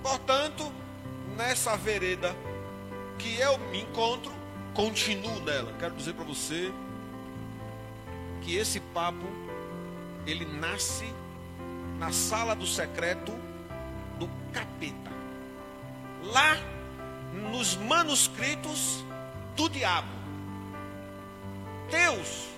Portanto, 0.02 0.72
nessa 1.36 1.76
vereda 1.76 2.34
que 3.20 3.38
eu 3.38 3.58
me 3.58 3.82
encontro, 3.82 4.32
continuo 4.74 5.42
nela. 5.42 5.74
Quero 5.78 5.94
dizer 5.96 6.14
para 6.14 6.24
você 6.24 6.72
que 8.42 8.56
esse 8.56 8.80
papo 8.80 9.26
ele 10.26 10.46
nasce 10.46 11.14
na 12.00 12.14
sala 12.14 12.56
do 12.56 12.66
secreto 12.66 13.34
do 14.18 14.30
capeta. 14.54 15.12
Lá 16.24 16.58
nos 17.52 17.76
manuscritos 17.76 19.04
do 19.58 19.68
diabo. 19.68 20.08
Deus 21.92 22.55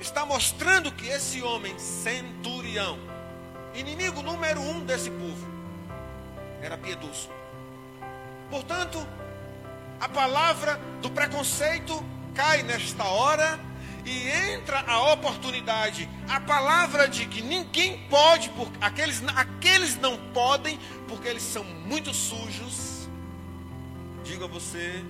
está 0.00 0.24
mostrando 0.24 0.92
que 0.92 1.06
esse 1.06 1.42
homem 1.42 1.78
centurião, 1.78 2.98
inimigo 3.74 4.22
número 4.22 4.60
um 4.60 4.80
desse 4.80 5.10
povo, 5.10 5.46
era 6.62 6.76
piedoso. 6.76 7.28
Portanto, 8.50 9.06
a 10.00 10.08
palavra 10.08 10.80
do 11.02 11.10
preconceito 11.10 12.04
cai 12.34 12.62
nesta 12.62 13.04
hora 13.04 13.58
e 14.04 14.28
entra 14.54 14.80
a 14.86 15.12
oportunidade, 15.12 16.08
a 16.28 16.40
palavra 16.40 17.08
de 17.08 17.26
que 17.26 17.42
ninguém 17.42 17.98
pode, 18.08 18.48
porque 18.50 18.78
aqueles, 18.80 19.22
aqueles 19.36 19.96
não 19.96 20.16
podem, 20.32 20.78
porque 21.06 21.28
eles 21.28 21.42
são 21.42 21.64
muito 21.64 22.14
sujos. 22.14 23.08
Digo 24.24 24.44
a 24.44 24.46
você 24.46 25.04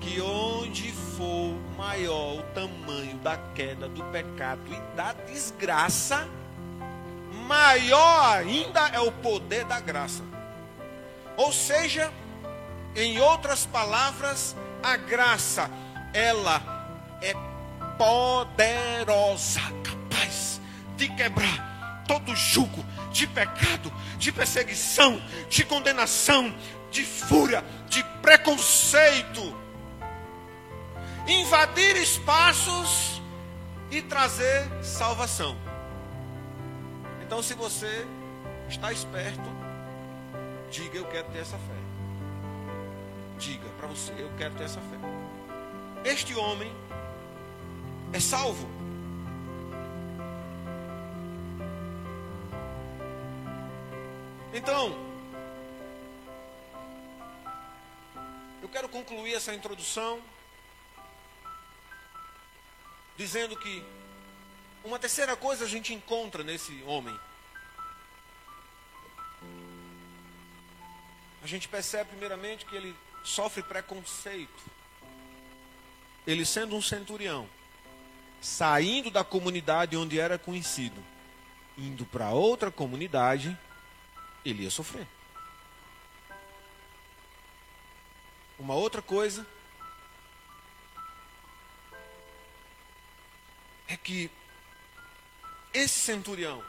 que 0.00 0.20
onde 0.20 0.92
for 0.92 1.54
maior 1.76 2.38
o 2.38 2.42
tamanho 2.54 3.16
da 3.18 3.36
queda 3.54 3.88
do 3.88 4.02
pecado 4.04 4.62
e 4.70 4.96
da 4.96 5.12
desgraça, 5.12 6.28
maior 7.46 8.38
ainda 8.38 8.88
é 8.88 9.00
o 9.00 9.12
poder 9.12 9.64
da 9.64 9.80
graça. 9.80 10.22
Ou 11.36 11.52
seja, 11.52 12.12
em 12.94 13.20
outras 13.20 13.66
palavras, 13.66 14.56
a 14.82 14.96
graça, 14.96 15.70
ela 16.12 16.62
é 17.22 17.34
poderosa, 17.96 19.60
capaz 19.82 20.60
de 20.96 21.08
quebrar 21.08 22.04
todo 22.06 22.34
jugo 22.34 22.84
de 23.12 23.26
pecado, 23.26 23.92
de 24.18 24.32
perseguição, 24.32 25.20
de 25.48 25.64
condenação, 25.64 26.54
de 26.90 27.04
fúria, 27.04 27.64
de 27.88 28.02
preconceito, 28.22 29.54
invadir 31.28 31.96
espaços 31.96 33.20
e 33.90 34.00
trazer 34.00 34.66
salvação. 34.82 35.56
Então, 37.22 37.42
se 37.42 37.54
você 37.54 38.06
está 38.68 38.90
esperto, 38.90 39.48
diga: 40.70 40.98
Eu 40.98 41.04
quero 41.06 41.28
ter 41.30 41.40
essa 41.40 41.58
fé. 41.58 41.78
Diga 43.38 43.68
para 43.78 43.88
você: 43.88 44.12
Eu 44.12 44.30
quero 44.38 44.54
ter 44.54 44.64
essa 44.64 44.80
fé. 44.80 44.96
Este 46.04 46.34
homem 46.34 46.72
é 48.12 48.20
salvo. 48.20 48.66
Então, 54.54 54.96
eu 58.62 58.68
quero 58.68 58.88
concluir 58.88 59.34
essa 59.34 59.54
introdução 59.54 60.20
dizendo 63.18 63.56
que 63.56 63.84
uma 64.84 64.96
terceira 64.96 65.36
coisa 65.36 65.64
a 65.64 65.68
gente 65.68 65.92
encontra 65.92 66.44
nesse 66.44 66.80
homem. 66.84 67.18
A 71.42 71.46
gente 71.46 71.66
percebe 71.68 72.10
primeiramente 72.10 72.64
que 72.64 72.76
ele 72.76 72.94
sofre 73.24 73.62
preconceito. 73.64 74.62
Ele 76.24 76.46
sendo 76.46 76.76
um 76.76 76.82
centurião, 76.82 77.48
saindo 78.40 79.10
da 79.10 79.24
comunidade 79.24 79.96
onde 79.96 80.20
era 80.20 80.38
conhecido, 80.38 81.02
indo 81.76 82.06
para 82.06 82.30
outra 82.30 82.70
comunidade, 82.70 83.58
ele 84.44 84.62
ia 84.62 84.70
sofrer. 84.70 85.08
Uma 88.58 88.74
outra 88.74 89.02
coisa 89.02 89.44
é 93.88 93.96
que 93.96 94.30
esse 95.72 95.98
centurião 95.98 96.62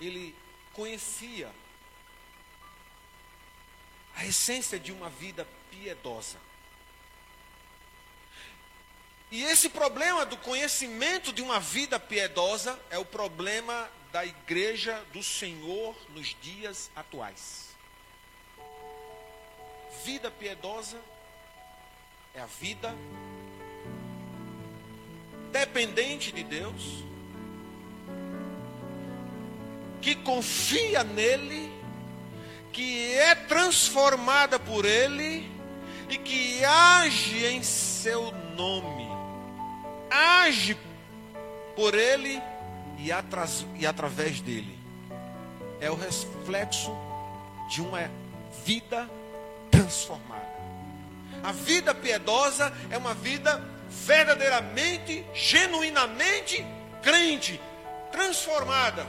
ele 0.00 0.34
conhecia 0.72 1.50
a 4.16 4.26
essência 4.26 4.78
de 4.78 4.92
uma 4.92 5.08
vida 5.08 5.46
piedosa. 5.70 6.38
E 9.30 9.44
esse 9.44 9.68
problema 9.68 10.26
do 10.26 10.36
conhecimento 10.36 11.32
de 11.32 11.40
uma 11.40 11.60
vida 11.60 12.00
piedosa 12.00 12.78
é 12.90 12.98
o 12.98 13.04
problema 13.04 13.88
da 14.10 14.26
igreja 14.26 15.04
do 15.12 15.22
Senhor 15.22 15.96
nos 16.10 16.34
dias 16.42 16.90
atuais. 16.96 17.68
Vida 20.04 20.30
piedosa 20.30 21.00
é 22.34 22.40
a 22.40 22.46
vida 22.46 22.92
dependente 25.52 26.32
de 26.32 26.42
Deus, 26.42 27.04
que 30.00 30.14
confia 30.14 31.04
nele, 31.04 31.70
que 32.72 33.12
é 33.14 33.34
transformada 33.34 34.58
por 34.58 34.84
ele 34.84 35.50
e 36.08 36.16
que 36.16 36.64
age 36.64 37.46
em 37.46 37.62
seu 37.62 38.32
nome 38.56 39.10
age 40.10 40.76
por 41.76 41.94
ele 41.94 42.42
e, 42.98 43.12
atras, 43.12 43.64
e 43.76 43.86
através 43.86 44.40
dele. 44.40 44.78
É 45.80 45.90
o 45.90 45.94
reflexo 45.94 46.94
de 47.70 47.80
uma 47.80 48.10
vida 48.64 49.08
transformada. 49.70 50.50
A 51.42 51.52
vida 51.52 51.94
piedosa 51.94 52.72
é 52.90 52.98
uma 52.98 53.14
vida 53.14 53.62
verdadeiramente, 53.90 55.26
genuinamente 55.34 56.64
crente, 57.02 57.60
transformada. 58.12 59.04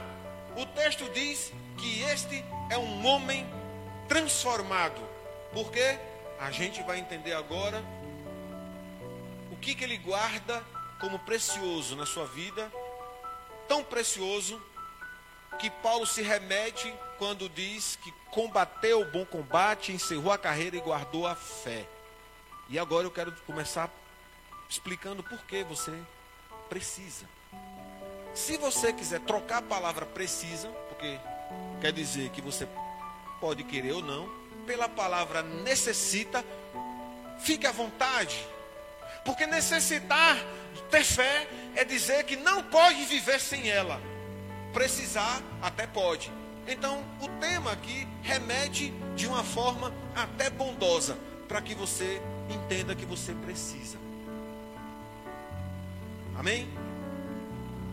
O 0.56 0.66
texto 0.66 1.08
diz 1.10 1.52
que 1.78 2.02
este 2.02 2.44
é 2.68 2.76
um 2.76 3.06
homem 3.06 3.46
transformado. 4.08 5.00
Porque 5.52 5.98
a 6.38 6.50
gente 6.50 6.82
vai 6.82 6.98
entender 6.98 7.32
agora 7.32 7.82
o 9.50 9.56
que, 9.56 9.74
que 9.74 9.84
ele 9.84 9.96
guarda 9.98 10.62
como 11.00 11.18
precioso 11.20 11.94
na 11.96 12.06
sua 12.06 12.26
vida, 12.26 12.70
tão 13.68 13.84
precioso 13.84 14.60
que 15.58 15.70
Paulo 15.70 16.06
se 16.06 16.22
remete 16.22 16.92
quando 17.18 17.48
diz 17.48 17.96
que 18.02 18.12
combateu 18.30 19.00
o 19.00 19.04
bom 19.04 19.24
combate, 19.24 19.92
encerrou 19.92 20.32
a 20.32 20.38
carreira 20.38 20.76
e 20.76 20.80
guardou 20.80 21.26
a 21.26 21.34
fé. 21.34 21.86
E 22.68 22.78
agora 22.78 23.06
eu 23.06 23.10
quero 23.10 23.32
começar 23.46 23.88
explicando 24.72 25.22
por 25.22 25.38
que 25.44 25.62
você 25.64 25.92
precisa. 26.70 27.26
Se 28.34 28.56
você 28.56 28.90
quiser 28.90 29.20
trocar 29.20 29.58
a 29.58 29.62
palavra 29.62 30.06
precisa, 30.06 30.68
porque 30.88 31.20
quer 31.80 31.92
dizer 31.92 32.30
que 32.30 32.40
você 32.40 32.66
pode 33.38 33.64
querer 33.64 33.92
ou 33.92 34.02
não, 34.02 34.26
pela 34.66 34.88
palavra 34.88 35.42
necessita, 35.42 36.42
fique 37.40 37.66
à 37.66 37.72
vontade. 37.72 38.46
Porque 39.26 39.46
necessitar 39.46 40.38
ter 40.90 41.04
fé 41.04 41.46
é 41.74 41.84
dizer 41.84 42.24
que 42.24 42.36
não 42.36 42.62
pode 42.64 43.04
viver 43.04 43.40
sem 43.40 43.68
ela. 43.68 44.00
Precisar 44.72 45.42
até 45.60 45.86
pode. 45.86 46.32
Então, 46.66 47.04
o 47.20 47.28
tema 47.38 47.72
aqui 47.72 48.08
remete 48.22 48.88
de 49.14 49.26
uma 49.26 49.44
forma 49.44 49.92
até 50.14 50.48
bondosa, 50.48 51.18
para 51.46 51.60
que 51.60 51.74
você 51.74 52.22
entenda 52.48 52.96
que 52.96 53.04
você 53.04 53.34
precisa. 53.34 54.01
Amém? 56.42 56.68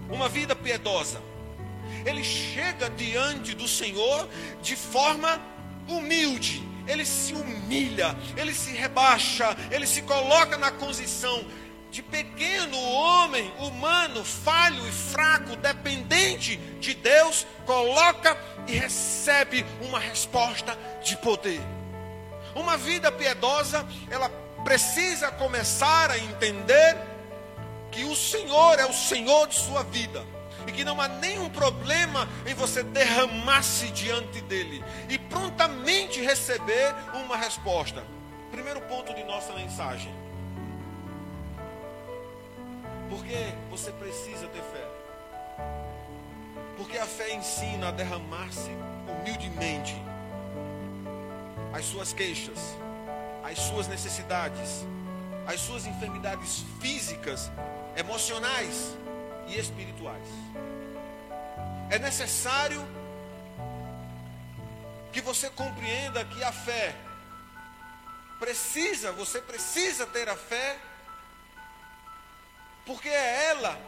Uma 0.09 0.27
vida 0.27 0.55
piedosa. 0.55 1.21
Ele 2.03 2.23
chega 2.23 2.89
diante 2.89 3.53
do 3.53 3.67
Senhor 3.67 4.27
de 4.59 4.75
forma 4.75 5.39
humilde. 5.87 6.67
ele 6.87 7.05
se 7.05 7.33
humilha, 7.33 8.17
ele 8.35 8.51
se 8.51 8.71
rebaixa, 8.71 9.55
ele 9.69 9.85
se 9.85 10.01
coloca 10.01 10.57
na 10.57 10.71
condição 10.71 11.45
de 11.91 12.01
pequeno 12.01 12.79
homem, 12.79 13.53
humano, 13.59 14.25
falho 14.25 14.87
e 14.87 14.91
fraco, 14.91 15.55
dependente 15.55 16.57
de 16.79 16.95
Deus, 16.95 17.45
coloca 17.67 18.35
e 18.67 18.71
recebe 18.71 19.63
uma 19.81 19.99
resposta 19.99 20.75
de 21.03 21.15
poder. 21.17 21.61
Uma 22.55 22.75
vida 22.75 23.11
piedosa, 23.11 23.87
ela 24.09 24.29
precisa 24.63 25.29
começar 25.29 26.09
a 26.09 26.17
entender 26.17 27.08
que 27.91 28.03
o 28.03 28.15
Senhor 28.15 28.79
é 28.79 28.85
o 28.85 28.93
Senhor 28.93 29.47
de 29.47 29.55
sua 29.55 29.83
vida 29.83 30.25
e 30.67 30.71
que 30.71 30.83
não 30.83 30.99
há 30.99 31.07
nenhum 31.07 31.49
problema 31.49 32.27
em 32.45 32.53
você 32.53 32.83
derramar-se 32.83 33.87
diante 33.91 34.41
dele 34.41 34.83
e 35.09 35.17
prontamente 35.17 36.21
receber 36.21 36.93
uma 37.13 37.37
resposta. 37.37 38.03
Primeiro 38.51 38.81
ponto 38.81 39.13
de 39.13 39.23
nossa 39.23 39.53
mensagem. 39.53 40.13
Porque 43.09 43.53
você 43.69 43.91
precisa 43.91 44.47
ter 44.47 44.61
fé. 44.61 44.87
Porque 46.77 46.97
a 46.97 47.05
fé 47.05 47.33
ensina 47.33 47.89
a 47.89 47.91
derramar-se 47.91 48.69
humildemente 49.07 49.95
as 51.73 51.85
suas 51.85 52.13
queixas, 52.13 52.77
as 53.43 53.57
suas 53.59 53.87
necessidades, 53.87 54.85
as 55.45 55.59
suas 55.59 55.85
enfermidades 55.85 56.63
físicas, 56.79 57.51
emocionais 57.95 58.97
e 59.47 59.57
espirituais. 59.57 60.27
É 61.89 61.97
necessário 61.99 62.85
que 65.11 65.21
você 65.21 65.49
compreenda 65.49 66.23
que 66.25 66.43
a 66.43 66.51
fé 66.51 66.95
precisa, 68.39 69.11
você 69.11 69.41
precisa 69.41 70.05
ter 70.05 70.29
a 70.29 70.35
fé, 70.35 70.77
porque 72.85 73.09
é 73.09 73.45
ela 73.49 73.79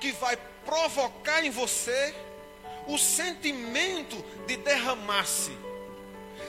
que 0.00 0.12
vai 0.12 0.36
provocar 0.64 1.44
em 1.44 1.50
você 1.50 2.14
o 2.86 2.98
sentimento 2.98 4.16
de 4.46 4.56
derramar-se 4.56 5.69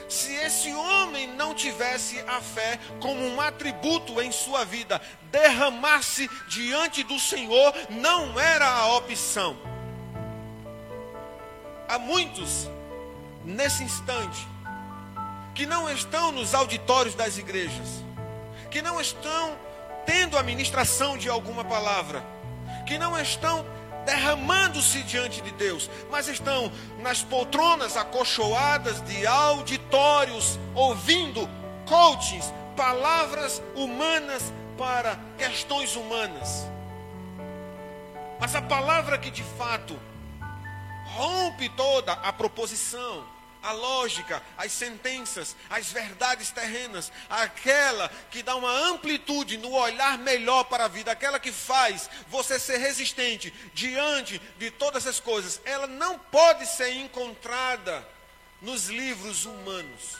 se 0.08 0.34
esse 0.34 0.72
homem 0.72 1.26
não 1.26 1.54
tivesse 1.54 2.20
a 2.26 2.40
fé 2.40 2.78
como 3.00 3.20
um 3.20 3.40
atributo 3.40 4.20
em 4.20 4.30
sua 4.30 4.64
vida, 4.64 5.00
derramar-se 5.30 6.28
diante 6.48 7.02
do 7.02 7.18
Senhor 7.18 7.72
não 7.90 8.38
era 8.38 8.68
a 8.68 8.96
opção. 8.96 9.56
Há 11.88 11.98
muitos 11.98 12.68
nesse 13.44 13.82
instante 13.82 14.46
que 15.54 15.66
não 15.66 15.90
estão 15.90 16.32
nos 16.32 16.54
auditórios 16.54 17.14
das 17.14 17.36
igrejas, 17.36 18.02
que 18.70 18.80
não 18.80 19.00
estão 19.00 19.56
tendo 20.06 20.38
a 20.38 20.42
ministração 20.42 21.16
de 21.16 21.28
alguma 21.28 21.64
palavra, 21.64 22.24
que 22.86 22.98
não 22.98 23.18
estão 23.20 23.64
derramando-se 24.04 25.02
diante 25.02 25.40
de 25.40 25.50
Deus, 25.52 25.88
mas 26.10 26.28
estão 26.28 26.70
nas 26.98 27.22
poltronas 27.22 27.96
acolchoadas 27.96 29.00
de 29.02 29.26
auditórios, 29.26 30.58
ouvindo 30.74 31.48
coachings, 31.86 32.52
palavras 32.76 33.62
humanas 33.74 34.52
para 34.76 35.18
questões 35.38 35.94
humanas. 35.96 36.66
Mas 38.40 38.56
a 38.56 38.62
palavra 38.62 39.18
que 39.18 39.30
de 39.30 39.42
fato 39.42 39.98
rompe 41.14 41.68
toda 41.70 42.12
a 42.12 42.32
proposição, 42.32 43.24
a 43.62 43.72
lógica, 43.72 44.42
as 44.58 44.72
sentenças, 44.72 45.54
as 45.70 45.92
verdades 45.92 46.50
terrenas, 46.50 47.12
aquela 47.30 48.08
que 48.30 48.42
dá 48.42 48.56
uma 48.56 48.70
amplitude 48.70 49.56
no 49.56 49.72
olhar 49.72 50.18
melhor 50.18 50.64
para 50.64 50.86
a 50.86 50.88
vida, 50.88 51.12
aquela 51.12 51.38
que 51.38 51.52
faz 51.52 52.10
você 52.28 52.58
ser 52.58 52.78
resistente 52.78 53.52
diante 53.72 54.40
de 54.58 54.70
todas 54.70 55.06
as 55.06 55.20
coisas, 55.20 55.60
ela 55.64 55.86
não 55.86 56.18
pode 56.18 56.66
ser 56.66 56.90
encontrada 56.94 58.06
nos 58.60 58.88
livros 58.88 59.44
humanos. 59.44 60.16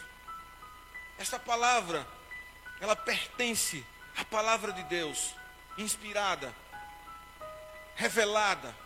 Essa 1.19 1.39
palavra, 1.39 2.07
ela 2.81 2.95
pertence 2.97 3.85
à 4.17 4.25
palavra 4.25 4.73
de 4.73 4.83
Deus, 4.85 5.35
inspirada, 5.77 6.55
revelada, 7.97 8.82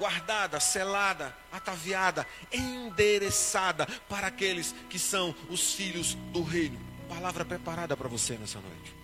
guardada, 0.00 0.58
selada, 0.58 1.36
ataviada, 1.52 2.26
endereçada 2.50 3.86
para 4.08 4.28
aqueles 4.28 4.74
que 4.88 4.98
são 4.98 5.34
os 5.50 5.74
filhos 5.74 6.14
do 6.32 6.42
reino. 6.42 6.80
Palavra 7.06 7.44
preparada 7.44 7.94
para 7.94 8.08
você 8.08 8.38
nessa 8.38 8.58
noite. 8.60 8.99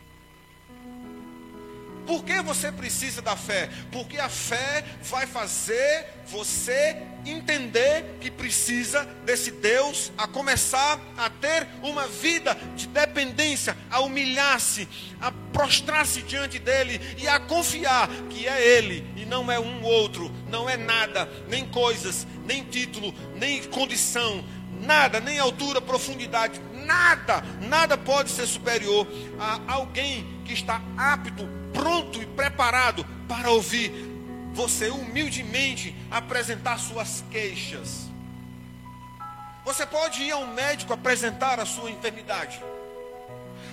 Por 2.07 2.25
que 2.25 2.41
você 2.41 2.71
precisa 2.71 3.21
da 3.21 3.35
fé? 3.35 3.69
Porque 3.91 4.19
a 4.19 4.29
fé 4.29 4.85
vai 5.03 5.27
fazer 5.27 6.07
você 6.27 6.97
entender 7.25 8.17
que 8.21 8.31
precisa 8.31 9.05
desse 9.25 9.51
Deus, 9.51 10.13
a 10.17 10.29
começar 10.29 11.01
a 11.17 11.29
ter 11.29 11.67
uma 11.83 12.07
vida 12.07 12.57
de 12.77 12.87
dependência, 12.87 13.77
a 13.91 14.01
humilhar-se, 14.01 14.89
a 15.21 15.33
prostrar-se 15.53 16.23
diante 16.23 16.59
dele 16.59 17.01
e 17.19 17.27
a 17.27 17.41
confiar 17.41 18.09
que 18.31 18.47
é 18.47 18.79
ele 18.79 19.05
e 19.17 19.25
não 19.25 19.51
é 19.51 19.59
um 19.59 19.83
outro, 19.83 20.33
não 20.49 20.71
é 20.71 20.77
nada, 20.77 21.29
nem 21.49 21.67
coisas, 21.67 22.27
nem 22.45 22.63
título, 22.63 23.13
nem 23.35 23.65
condição, 23.65 24.45
nada, 24.81 25.19
nem 25.19 25.39
altura, 25.39 25.81
profundidade, 25.81 26.61
nada, 26.73 27.43
nada 27.63 27.99
pode 27.99 28.31
ser 28.31 28.47
superior 28.47 29.07
a 29.39 29.73
alguém 29.73 30.25
que 30.45 30.53
está 30.53 30.81
apto 30.97 31.66
pronto 31.77 32.23
e 32.23 32.27
preparado 32.27 33.05
para 33.29 33.51
ouvir 33.51 33.93
você 34.55 34.89
humildemente 34.89 35.95
apresentar 36.11 36.79
suas 36.79 37.23
queixas. 37.31 38.07
Você 39.63 39.85
pode 39.85 40.23
ir 40.23 40.31
a 40.31 40.39
um 40.39 40.55
médico 40.55 40.95
apresentar 40.95 41.61
a 41.61 41.67
sua 41.67 41.91
enfermidade. 41.91 42.63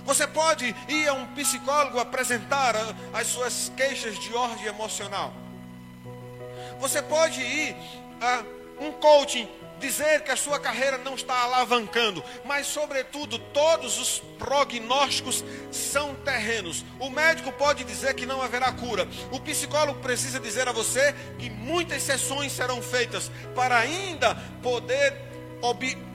Você 0.03 0.27
pode 0.27 0.75
ir 0.89 1.07
a 1.07 1.13
um 1.13 1.27
psicólogo 1.27 1.97
apresentar 1.97 2.75
as 3.13 3.27
suas 3.27 3.71
queixas 3.77 4.19
de 4.19 4.33
ordem 4.33 4.65
emocional. 4.65 5.33
Você 6.81 7.01
pode 7.01 7.39
ir 7.39 7.73
a 8.19 8.43
um 8.83 8.91
coaching 8.91 9.47
dizer 9.83 10.21
que 10.21 10.31
a 10.31 10.37
sua 10.37 10.59
carreira 10.59 10.97
não 10.97 11.13
está 11.13 11.41
alavancando, 11.43 12.23
mas, 12.45 12.67
sobretudo, 12.67 13.37
todos 13.37 13.99
os 13.99 14.19
prognósticos 14.39 15.43
são 15.71 16.15
terrenos. 16.15 16.85
O 16.99 17.09
médico 17.09 17.51
pode 17.51 17.83
dizer 17.83 18.13
que 18.13 18.25
não 18.25 18.41
haverá 18.41 18.71
cura, 18.71 19.07
o 19.29 19.39
psicólogo 19.41 19.99
precisa 19.99 20.39
dizer 20.39 20.69
a 20.69 20.71
você 20.71 21.13
que 21.37 21.49
muitas 21.49 22.01
sessões 22.01 22.53
serão 22.53 22.81
feitas 22.81 23.29
para 23.53 23.77
ainda 23.77 24.35
poder 24.61 25.13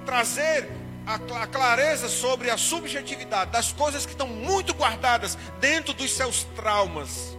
trazer 0.05 0.69
a 1.07 1.47
clareza 1.47 2.09
sobre 2.09 2.51
a 2.51 2.59
subjetividade 2.59 3.51
das 3.51 3.73
coisas 3.73 4.05
que 4.05 4.13
estão 4.13 4.27
muito 4.29 4.75
guardadas 4.75 5.39
dentro 5.61 5.95
dos 5.95 6.11
seus 6.11 6.45
traumas. 6.57 7.38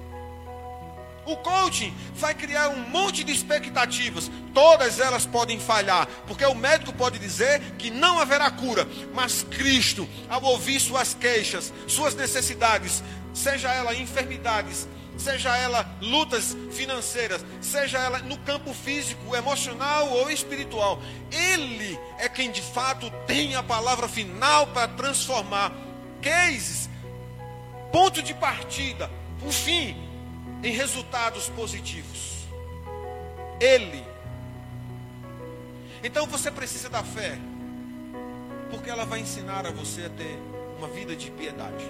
O 1.29 1.37
coaching 1.37 1.93
vai 2.15 2.33
criar 2.33 2.69
um 2.69 2.89
monte 2.89 3.23
de 3.23 3.31
expectativas, 3.31 4.31
todas 4.51 4.99
elas 4.99 5.27
podem 5.27 5.59
falhar, 5.59 6.07
porque 6.25 6.43
o 6.43 6.55
médico 6.55 6.91
pode 6.91 7.19
dizer 7.19 7.61
que 7.77 7.91
não 7.91 8.17
haverá 8.17 8.49
cura, 8.49 8.87
mas 9.13 9.43
Cristo, 9.43 10.09
ao 10.27 10.43
ouvir 10.43 10.79
suas 10.79 11.13
queixas, 11.13 11.71
suas 11.85 12.15
necessidades, 12.15 13.03
seja 13.31 13.71
ela 13.71 13.93
enfermidades, 13.93 14.87
seja 15.17 15.55
ela 15.55 15.87
lutas 16.01 16.57
financeiras, 16.71 17.45
seja 17.61 17.99
ela 17.99 18.17
no 18.19 18.39
campo 18.39 18.73
físico, 18.73 19.35
emocional 19.35 20.09
ou 20.09 20.31
espiritual, 20.31 20.99
Ele 21.31 21.95
é 22.17 22.27
quem 22.27 22.49
de 22.49 22.63
fato 22.63 23.07
tem 23.27 23.53
a 23.53 23.61
palavra 23.61 24.07
final 24.07 24.65
para 24.65 24.87
transformar 24.87 25.71
cases, 26.23 26.89
ponto 27.91 28.19
de 28.19 28.33
partida, 28.33 29.11
o 29.45 29.51
fim 29.51 30.08
em 30.63 30.71
resultados 30.71 31.49
positivos. 31.49 32.47
Ele. 33.59 34.03
Então 36.03 36.25
você 36.25 36.49
precisa 36.49 36.89
da 36.89 37.03
fé, 37.03 37.37
porque 38.69 38.89
ela 38.89 39.05
vai 39.05 39.19
ensinar 39.19 39.65
a 39.65 39.71
você 39.71 40.05
a 40.05 40.09
ter 40.09 40.39
uma 40.77 40.87
vida 40.87 41.15
de 41.15 41.29
piedade. 41.31 41.85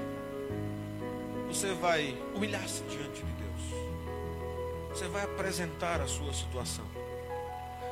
Você 1.48 1.74
vai 1.74 2.18
humilhar-se 2.36 2.84
diante 2.84 3.24
de 3.24 3.32
Deus. 3.34 4.90
Você 4.90 5.08
vai 5.08 5.24
apresentar 5.24 6.02
a 6.02 6.08
sua 6.08 6.34
situação. 6.34 6.86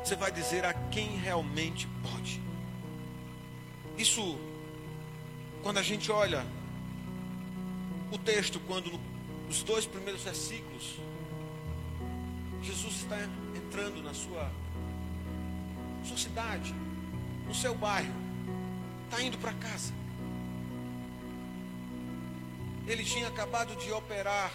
Você 0.04 0.16
vai 0.16 0.32
dizer 0.32 0.64
a 0.64 0.74
quem 0.74 1.18
realmente 1.18 1.88
pode. 2.02 2.42
Isso, 3.98 4.40
quando 5.64 5.78
a 5.80 5.84
gente 5.84 6.12
olha 6.12 6.46
o 8.12 8.18
texto, 8.18 8.60
quando 8.62 9.00
os 9.50 9.64
dois 9.64 9.86
primeiros 9.86 10.22
versículos, 10.22 10.98
Jesus 12.62 12.96
está 12.96 13.18
entrando 13.56 14.02
na 14.04 14.14
sua, 14.14 14.52
sua 16.04 16.18
cidade, 16.18 16.74
no 17.46 17.56
seu 17.56 17.74
bairro. 17.74 18.14
está 19.06 19.22
indo 19.22 19.38
para 19.38 19.54
casa. 19.54 19.94
Ele 22.86 23.04
tinha 23.04 23.28
acabado 23.28 23.76
de 23.76 23.92
operar 23.92 24.52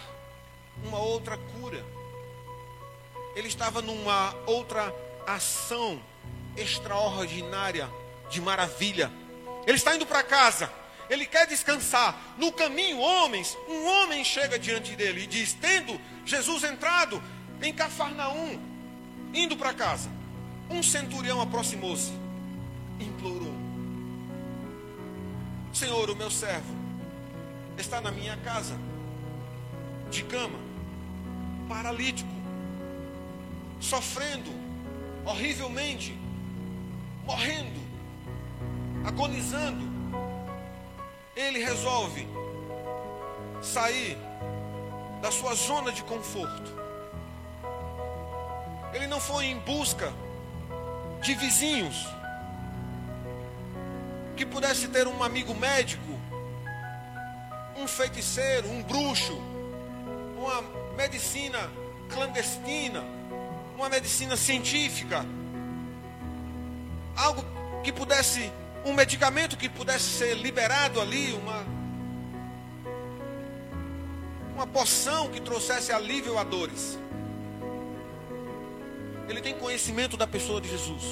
uma 0.83 0.99
outra 0.99 1.37
cura. 1.37 1.83
Ele 3.35 3.47
estava 3.47 3.81
numa 3.81 4.35
outra 4.45 4.93
ação 5.25 6.01
extraordinária 6.55 7.89
de 8.29 8.41
maravilha. 8.41 9.11
Ele 9.65 9.77
está 9.77 9.95
indo 9.95 10.05
para 10.05 10.23
casa. 10.23 10.71
Ele 11.09 11.25
quer 11.25 11.47
descansar. 11.47 12.35
No 12.37 12.51
caminho, 12.51 12.99
homens, 12.99 13.57
um 13.67 13.85
homem 13.85 14.23
chega 14.23 14.57
diante 14.57 14.95
dele 14.95 15.23
e 15.23 15.27
diz: 15.27 15.53
Tendo 15.53 15.99
Jesus 16.25 16.63
entrado 16.63 17.21
em 17.61 17.73
Cafarnaum, 17.73 18.59
indo 19.33 19.55
para 19.55 19.73
casa, 19.73 20.09
um 20.69 20.81
centurião 20.81 21.41
aproximou-se, 21.41 22.11
implorou: 22.99 23.53
Senhor, 25.73 26.09
o 26.09 26.15
meu 26.15 26.31
servo 26.31 26.75
está 27.77 27.99
na 27.99 28.11
minha 28.11 28.37
casa, 28.37 28.77
de 30.09 30.23
cama, 30.23 30.59
paralítico, 31.67 32.29
sofrendo 33.79 34.63
horrivelmente, 35.25 36.17
morrendo, 37.25 37.79
agonizando. 39.05 39.92
Ele 41.35 41.63
resolve 41.63 42.27
sair 43.61 44.17
da 45.21 45.31
sua 45.31 45.55
zona 45.55 45.91
de 45.91 46.03
conforto. 46.03 46.71
Ele 48.93 49.07
não 49.07 49.19
foi 49.19 49.45
em 49.45 49.57
busca 49.59 50.13
de 51.21 51.33
vizinhos 51.33 52.07
que 54.35 54.45
pudesse 54.45 54.87
ter 54.89 55.07
um 55.07 55.23
amigo 55.23 55.53
médico, 55.55 56.19
um 57.77 57.87
feiticeiro, 57.87 58.69
um 58.69 58.83
bruxo, 58.83 59.33
uma 60.37 60.61
medicina 60.95 61.59
clandestina, 62.09 63.03
uma 63.75 63.89
medicina 63.89 64.35
científica, 64.35 65.25
algo 67.15 67.43
que 67.83 67.91
pudesse, 67.91 68.51
um 68.85 68.93
medicamento 68.93 69.57
que 69.57 69.69
pudesse 69.69 70.05
ser 70.05 70.35
liberado 70.35 70.99
ali, 70.99 71.33
uma 71.33 71.65
uma 74.53 74.67
poção 74.67 75.29
que 75.29 75.41
trouxesse 75.41 75.91
alívio 75.91 76.37
a 76.37 76.43
dores. 76.43 76.99
Ele 79.27 79.41
tem 79.41 79.57
conhecimento 79.57 80.15
da 80.15 80.27
pessoa 80.27 80.61
de 80.61 80.69
Jesus. 80.69 81.03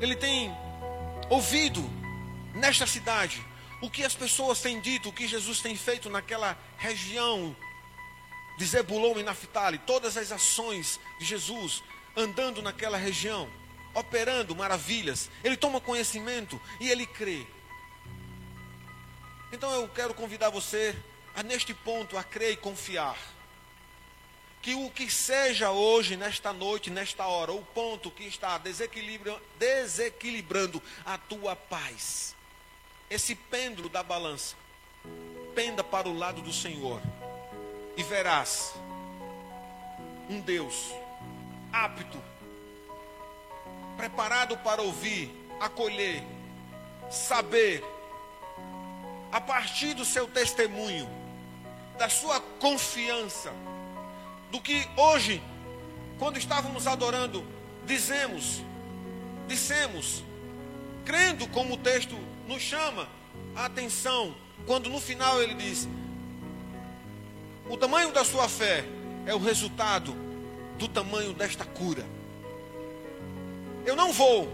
Ele 0.00 0.16
tem 0.16 0.52
ouvido 1.28 1.88
nesta 2.54 2.86
cidade 2.86 3.44
o 3.80 3.88
que 3.88 4.04
as 4.04 4.14
pessoas 4.14 4.60
têm 4.60 4.80
dito, 4.80 5.08
o 5.08 5.12
que 5.12 5.28
Jesus 5.28 5.60
tem 5.60 5.76
feito 5.76 6.10
naquela 6.10 6.58
região 6.76 7.54
de 8.58 8.66
Zebulon 8.66 9.18
e 9.18 9.22
Naphtali, 9.22 9.78
todas 9.78 10.16
as 10.16 10.32
ações 10.32 11.00
de 11.18 11.24
Jesus 11.24 11.82
andando 12.16 12.60
naquela 12.60 12.98
região, 12.98 13.48
operando 13.94 14.54
maravilhas. 14.54 15.30
Ele 15.42 15.56
toma 15.56 15.80
conhecimento 15.80 16.60
e 16.80 16.90
ele 16.90 17.06
crê. 17.06 17.46
Então 19.52 19.70
eu 19.72 19.88
quero 19.88 20.14
convidar 20.14 20.50
você 20.50 20.96
a 21.34 21.42
neste 21.42 21.74
ponto 21.74 22.16
a 22.16 22.22
crer 22.22 22.52
e 22.52 22.56
confiar. 22.56 23.18
Que 24.62 24.74
o 24.74 24.90
que 24.90 25.10
seja 25.10 25.70
hoje, 25.70 26.16
nesta 26.16 26.52
noite, 26.52 26.90
nesta 26.90 27.26
hora, 27.26 27.50
o 27.50 27.64
ponto 27.64 28.10
que 28.10 28.24
está 28.24 28.58
desequilibrando, 28.58 29.40
desequilibrando 29.58 30.82
a 31.04 31.16
tua 31.16 31.56
paz, 31.56 32.36
esse 33.08 33.34
pêndulo 33.34 33.88
da 33.88 34.02
balança, 34.02 34.54
penda 35.54 35.82
para 35.82 36.08
o 36.08 36.16
lado 36.16 36.42
do 36.42 36.52
Senhor 36.52 37.00
e 37.96 38.02
verás 38.02 38.74
um 40.28 40.40
Deus 40.40 40.90
apto, 41.72 42.22
preparado 44.00 44.56
para 44.56 44.80
ouvir, 44.80 45.30
acolher, 45.60 46.22
saber, 47.10 47.84
a 49.30 49.38
partir 49.38 49.92
do 49.92 50.06
seu 50.06 50.26
testemunho, 50.26 51.06
da 51.98 52.08
sua 52.08 52.40
confiança, 52.58 53.52
do 54.50 54.58
que 54.58 54.88
hoje, 54.96 55.42
quando 56.18 56.38
estávamos 56.38 56.86
adorando, 56.86 57.46
dizemos, 57.84 58.62
dissemos, 59.46 60.24
crendo 61.04 61.46
como 61.48 61.74
o 61.74 61.76
texto 61.76 62.16
nos 62.48 62.62
chama 62.62 63.06
a 63.54 63.66
atenção, 63.66 64.34
quando 64.66 64.88
no 64.88 64.98
final 64.98 65.42
ele 65.42 65.52
diz: 65.52 65.86
o 67.68 67.76
tamanho 67.76 68.12
da 68.12 68.24
sua 68.24 68.48
fé 68.48 68.82
é 69.26 69.34
o 69.34 69.38
resultado 69.38 70.14
do 70.78 70.88
tamanho 70.88 71.34
desta 71.34 71.66
cura. 71.66 72.19
Eu 73.84 73.96
não 73.96 74.12
vou 74.12 74.48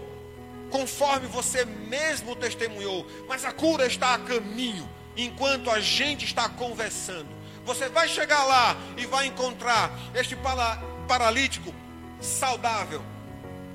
conforme 0.69 1.27
você 1.27 1.65
mesmo 1.65 2.35
testemunhou, 2.35 3.05
mas 3.27 3.45
a 3.45 3.51
cura 3.51 3.85
está 3.85 4.13
a 4.13 4.19
caminho 4.19 4.87
enquanto 5.15 5.69
a 5.69 5.79
gente 5.79 6.25
está 6.25 6.49
conversando. 6.49 7.29
Você 7.65 7.89
vai 7.89 8.07
chegar 8.07 8.43
lá 8.45 8.77
e 8.97 9.05
vai 9.05 9.27
encontrar 9.27 9.91
este 10.13 10.37
paralítico 11.07 11.73
saudável, 12.19 13.01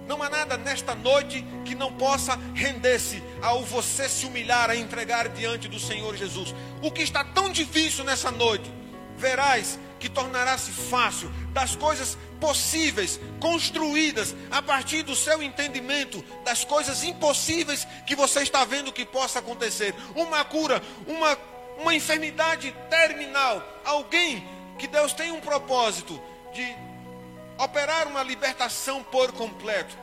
não 0.06 0.22
há 0.22 0.28
nada 0.28 0.56
nesta 0.56 0.94
noite 0.94 1.44
que 1.64 1.74
não 1.74 1.92
possa 1.92 2.38
render-se 2.54 3.22
ao 3.40 3.62
você 3.62 4.08
se 4.08 4.26
humilhar, 4.26 4.68
a 4.68 4.76
entregar 4.76 5.28
diante 5.28 5.68
do 5.68 5.78
Senhor 5.78 6.16
Jesus. 6.16 6.54
O 6.82 6.90
que 6.90 7.02
está 7.02 7.24
tão 7.24 7.50
difícil 7.50 8.04
nessa 8.04 8.30
noite, 8.30 8.70
verás 9.16 9.78
que 10.02 10.08
tornará-se 10.08 10.72
fácil 10.72 11.30
das 11.52 11.76
coisas 11.76 12.18
possíveis, 12.40 13.20
construídas 13.38 14.34
a 14.50 14.60
partir 14.60 15.04
do 15.04 15.14
seu 15.14 15.40
entendimento 15.40 16.20
das 16.44 16.64
coisas 16.64 17.04
impossíveis 17.04 17.86
que 18.04 18.16
você 18.16 18.42
está 18.42 18.64
vendo 18.64 18.92
que 18.92 19.06
possa 19.06 19.38
acontecer. 19.38 19.94
Uma 20.16 20.44
cura, 20.44 20.82
uma, 21.06 21.38
uma 21.78 21.94
enfermidade 21.94 22.74
terminal, 22.90 23.62
alguém 23.84 24.44
que 24.76 24.88
Deus 24.88 25.12
tem 25.12 25.30
um 25.30 25.40
propósito 25.40 26.20
de 26.52 26.66
operar 27.56 28.08
uma 28.08 28.24
libertação 28.24 29.04
por 29.04 29.30
completo. 29.30 29.96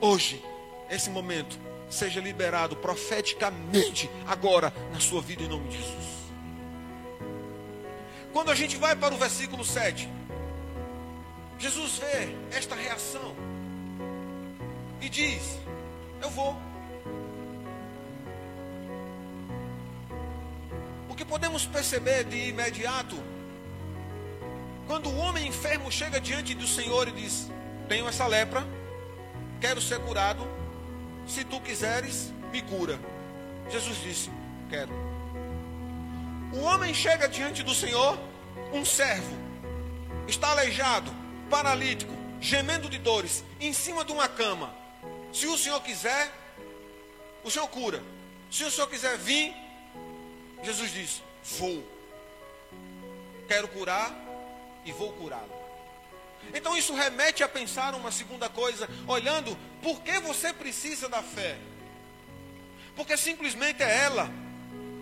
Hoje, 0.00 0.42
esse 0.88 1.10
momento, 1.10 1.58
seja 1.90 2.22
liberado 2.22 2.74
profeticamente 2.76 4.08
agora 4.26 4.72
na 4.90 4.98
sua 4.98 5.20
vida 5.20 5.42
em 5.42 5.48
nome 5.48 5.68
de 5.68 5.76
Jesus. 5.76 6.15
Quando 8.36 8.50
a 8.50 8.54
gente 8.54 8.76
vai 8.76 8.94
para 8.94 9.14
o 9.14 9.16
versículo 9.16 9.64
7, 9.64 10.06
Jesus 11.58 11.96
vê 11.96 12.36
esta 12.54 12.74
reação 12.74 13.34
e 15.00 15.08
diz: 15.08 15.58
Eu 16.20 16.28
vou. 16.28 16.54
O 21.08 21.14
que 21.14 21.24
podemos 21.24 21.64
perceber 21.64 22.24
de 22.24 22.50
imediato 22.50 23.16
quando 24.86 25.08
o 25.08 25.16
homem 25.16 25.48
enfermo 25.48 25.90
chega 25.90 26.20
diante 26.20 26.54
do 26.54 26.66
Senhor 26.66 27.08
e 27.08 27.12
diz: 27.12 27.50
Tenho 27.88 28.06
essa 28.06 28.26
lepra, 28.26 28.66
quero 29.62 29.80
ser 29.80 29.98
curado, 30.00 30.46
se 31.26 31.42
tu 31.42 31.58
quiseres, 31.62 32.34
me 32.52 32.60
cura. 32.60 33.00
Jesus 33.70 33.96
disse: 34.02 34.30
Quero. 34.68 35.05
O 36.52 36.60
homem 36.60 36.94
chega 36.94 37.28
diante 37.28 37.62
do 37.62 37.74
Senhor, 37.74 38.18
um 38.72 38.84
servo, 38.84 39.36
está 40.28 40.50
aleijado, 40.50 41.10
paralítico, 41.50 42.12
gemendo 42.40 42.88
de 42.88 42.98
dores, 42.98 43.44
em 43.60 43.72
cima 43.72 44.04
de 44.04 44.12
uma 44.12 44.28
cama. 44.28 44.74
Se 45.32 45.46
o 45.46 45.58
Senhor 45.58 45.80
quiser, 45.82 46.32
o 47.44 47.50
Senhor 47.50 47.68
cura. 47.68 48.02
Se 48.50 48.64
o 48.64 48.70
Senhor 48.70 48.88
quiser 48.88 49.18
vir, 49.18 49.54
Jesus 50.62 50.92
diz: 50.92 51.22
Vou. 51.58 51.84
Quero 53.48 53.68
curar, 53.68 54.12
e 54.84 54.92
vou 54.92 55.12
curá-lo. 55.12 55.54
Então 56.54 56.76
isso 56.76 56.94
remete 56.94 57.42
a 57.42 57.48
pensar 57.48 57.94
uma 57.94 58.12
segunda 58.12 58.48
coisa, 58.48 58.88
olhando 59.06 59.56
por 59.82 60.00
que 60.00 60.18
você 60.20 60.52
precisa 60.52 61.08
da 61.08 61.22
fé. 61.22 61.58
Porque 62.94 63.16
simplesmente 63.16 63.82
é 63.82 64.04
ela 64.04 64.30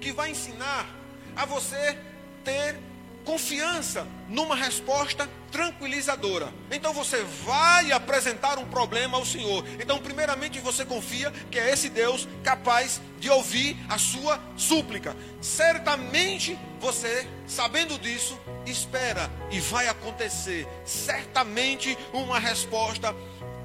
que 0.00 0.10
vai 0.10 0.30
ensinar 0.30 0.86
a 1.36 1.44
você 1.44 1.98
ter 2.44 2.76
confiança 3.24 4.06
numa 4.28 4.54
resposta 4.54 5.28
tranquilizadora. 5.50 6.52
Então 6.70 6.92
você 6.92 7.24
vai 7.44 7.90
apresentar 7.90 8.58
um 8.58 8.66
problema 8.66 9.16
ao 9.16 9.24
Senhor. 9.24 9.64
Então, 9.80 9.98
primeiramente, 9.98 10.60
você 10.60 10.84
confia 10.84 11.32
que 11.50 11.58
é 11.58 11.72
esse 11.72 11.88
Deus 11.88 12.28
capaz 12.42 13.00
de 13.18 13.30
ouvir 13.30 13.76
a 13.88 13.98
sua 13.98 14.38
súplica. 14.56 15.16
Certamente 15.40 16.58
você, 16.80 17.26
sabendo 17.46 17.98
disso, 17.98 18.38
espera 18.66 19.30
e 19.50 19.58
vai 19.58 19.88
acontecer 19.88 20.68
certamente 20.84 21.96
uma 22.12 22.38
resposta 22.38 23.14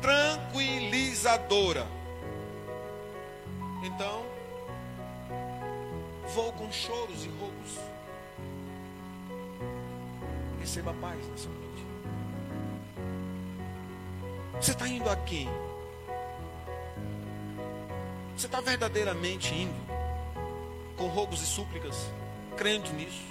tranquilizadora. 0.02 1.86
Então, 3.84 4.26
vou 6.34 6.52
com 6.54 6.72
choros 6.72 7.26
e 7.26 7.30
roubos. 7.30 7.78
Receba 10.60 10.94
paz 10.94 11.18
nessa 11.28 11.50
noite. 11.50 11.86
Você 14.62 14.72
está 14.72 14.88
indo 14.88 15.10
a 15.10 15.16
quem? 15.16 15.50
Você 18.36 18.46
está 18.46 18.62
verdadeiramente 18.62 19.54
indo 19.54 19.90
com 20.96 21.08
roubos 21.08 21.42
e 21.42 21.46
súplicas, 21.46 21.96
crendo 22.58 22.92
nisso? 22.94 23.28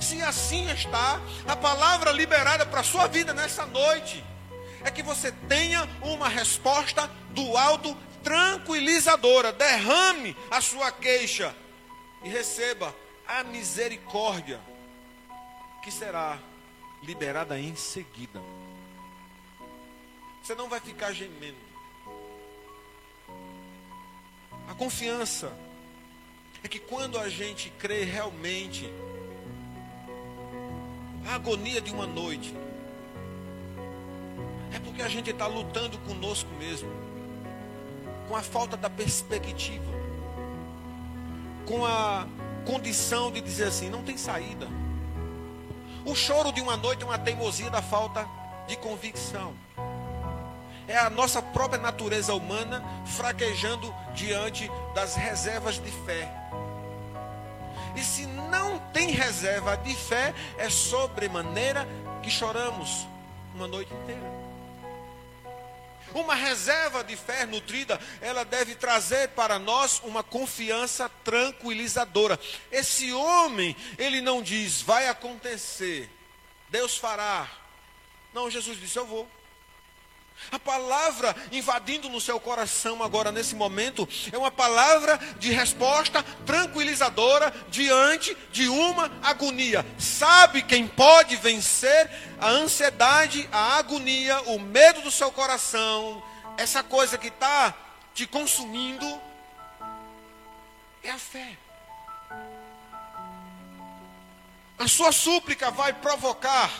Se 0.00 0.20
assim 0.22 0.68
está, 0.70 1.20
a 1.46 1.56
palavra 1.56 2.10
liberada 2.12 2.66
para 2.66 2.80
a 2.80 2.84
sua 2.84 3.06
vida 3.06 3.32
nessa 3.32 3.66
noite 3.66 4.24
é 4.84 4.90
que 4.90 5.02
você 5.02 5.32
tenha 5.48 5.88
uma 6.02 6.28
resposta 6.28 7.10
do 7.30 7.56
alto 7.56 7.96
tranquilizadora. 8.22 9.52
Derrame 9.52 10.36
a 10.50 10.60
sua 10.60 10.90
queixa 10.90 11.54
e 12.24 12.28
receba 12.28 12.94
a 13.26 13.44
misericórdia 13.44 14.58
que 15.82 15.90
será 15.92 16.38
liberada 17.02 17.60
em 17.60 17.76
seguida. 17.76 18.40
Você 20.42 20.54
não 20.54 20.68
vai 20.68 20.80
ficar 20.80 21.12
gemendo. 21.12 21.56
A 24.68 24.74
confiança 24.74 25.52
é 26.62 26.68
que 26.68 26.78
quando 26.78 27.18
a 27.18 27.28
gente 27.28 27.70
crê 27.78 28.04
realmente, 28.04 28.90
a 31.26 31.34
agonia 31.34 31.80
de 31.80 31.92
uma 31.92 32.06
noite, 32.06 32.54
é 34.74 34.78
porque 34.78 35.02
a 35.02 35.08
gente 35.08 35.30
está 35.30 35.46
lutando 35.46 35.98
conosco 35.98 36.48
mesmo, 36.54 36.90
com 38.28 38.34
a 38.34 38.42
falta 38.42 38.76
da 38.76 38.88
perspectiva, 38.88 40.03
com 41.66 41.84
a 41.84 42.26
condição 42.64 43.30
de 43.30 43.40
dizer 43.40 43.64
assim: 43.64 43.88
não 43.88 44.02
tem 44.02 44.16
saída. 44.16 44.68
O 46.04 46.14
choro 46.14 46.52
de 46.52 46.60
uma 46.60 46.76
noite 46.76 47.02
é 47.02 47.06
uma 47.06 47.18
teimosia 47.18 47.70
da 47.70 47.80
falta 47.80 48.26
de 48.66 48.76
convicção. 48.76 49.54
É 50.86 50.98
a 50.98 51.08
nossa 51.08 51.40
própria 51.40 51.80
natureza 51.80 52.34
humana 52.34 52.84
fraquejando 53.06 53.94
diante 54.14 54.70
das 54.94 55.16
reservas 55.16 55.82
de 55.82 55.90
fé. 55.90 56.30
E 57.96 58.00
se 58.00 58.26
não 58.26 58.78
tem 58.92 59.10
reserva 59.10 59.76
de 59.76 59.94
fé, 59.94 60.34
é 60.58 60.68
sobremaneira 60.68 61.86
que 62.22 62.30
choramos 62.30 63.06
uma 63.54 63.66
noite 63.66 63.94
inteira. 63.94 64.43
Uma 66.14 66.34
reserva 66.34 67.02
de 67.02 67.16
fé 67.16 67.44
nutrida, 67.44 68.00
ela 68.20 68.44
deve 68.44 68.74
trazer 68.76 69.30
para 69.30 69.58
nós 69.58 70.00
uma 70.04 70.22
confiança 70.22 71.08
tranquilizadora. 71.24 72.38
Esse 72.70 73.12
homem, 73.12 73.76
ele 73.98 74.20
não 74.20 74.40
diz, 74.40 74.80
vai 74.80 75.08
acontecer, 75.08 76.08
Deus 76.70 76.96
fará. 76.96 77.50
Não, 78.32 78.50
Jesus 78.50 78.80
disse, 78.80 78.96
eu 78.96 79.06
vou. 79.06 79.28
A 80.50 80.58
palavra 80.58 81.34
invadindo 81.50 82.08
no 82.08 82.20
seu 82.20 82.38
coração 82.38 83.02
agora 83.02 83.32
nesse 83.32 83.54
momento 83.54 84.08
é 84.30 84.38
uma 84.38 84.50
palavra 84.50 85.18
de 85.38 85.50
resposta 85.50 86.22
tranquilizadora 86.44 87.52
diante 87.68 88.36
de 88.52 88.68
uma 88.68 89.10
agonia. 89.22 89.84
Sabe 89.98 90.62
quem 90.62 90.86
pode 90.86 91.36
vencer 91.36 92.10
a 92.40 92.48
ansiedade, 92.48 93.48
a 93.50 93.78
agonia, 93.78 94.40
o 94.42 94.58
medo 94.58 95.02
do 95.02 95.10
seu 95.10 95.32
coração, 95.32 96.22
essa 96.56 96.82
coisa 96.82 97.18
que 97.18 97.28
está 97.28 97.74
te 98.14 98.26
consumindo? 98.26 99.20
É 101.02 101.10
a 101.10 101.18
fé. 101.18 101.56
A 104.78 104.88
sua 104.88 105.12
súplica 105.12 105.70
vai 105.70 105.92
provocar 105.92 106.70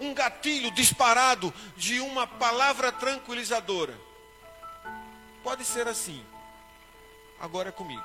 um 0.00 0.14
gatilho 0.14 0.70
disparado 0.70 1.52
de 1.76 2.00
uma 2.00 2.26
palavra 2.26 2.92
tranquilizadora. 2.92 3.98
Pode 5.42 5.64
ser 5.64 5.88
assim. 5.88 6.24
Agora 7.40 7.68
é 7.68 7.72
comigo. 7.72 8.02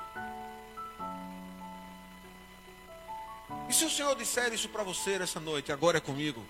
E 3.68 3.72
se 3.72 3.84
o 3.84 3.90
Senhor 3.90 4.14
disser 4.14 4.52
isso 4.52 4.68
para 4.68 4.82
você 4.82 5.14
essa 5.14 5.40
noite, 5.40 5.72
agora 5.72 5.98
é 5.98 6.00
comigo, 6.00 6.44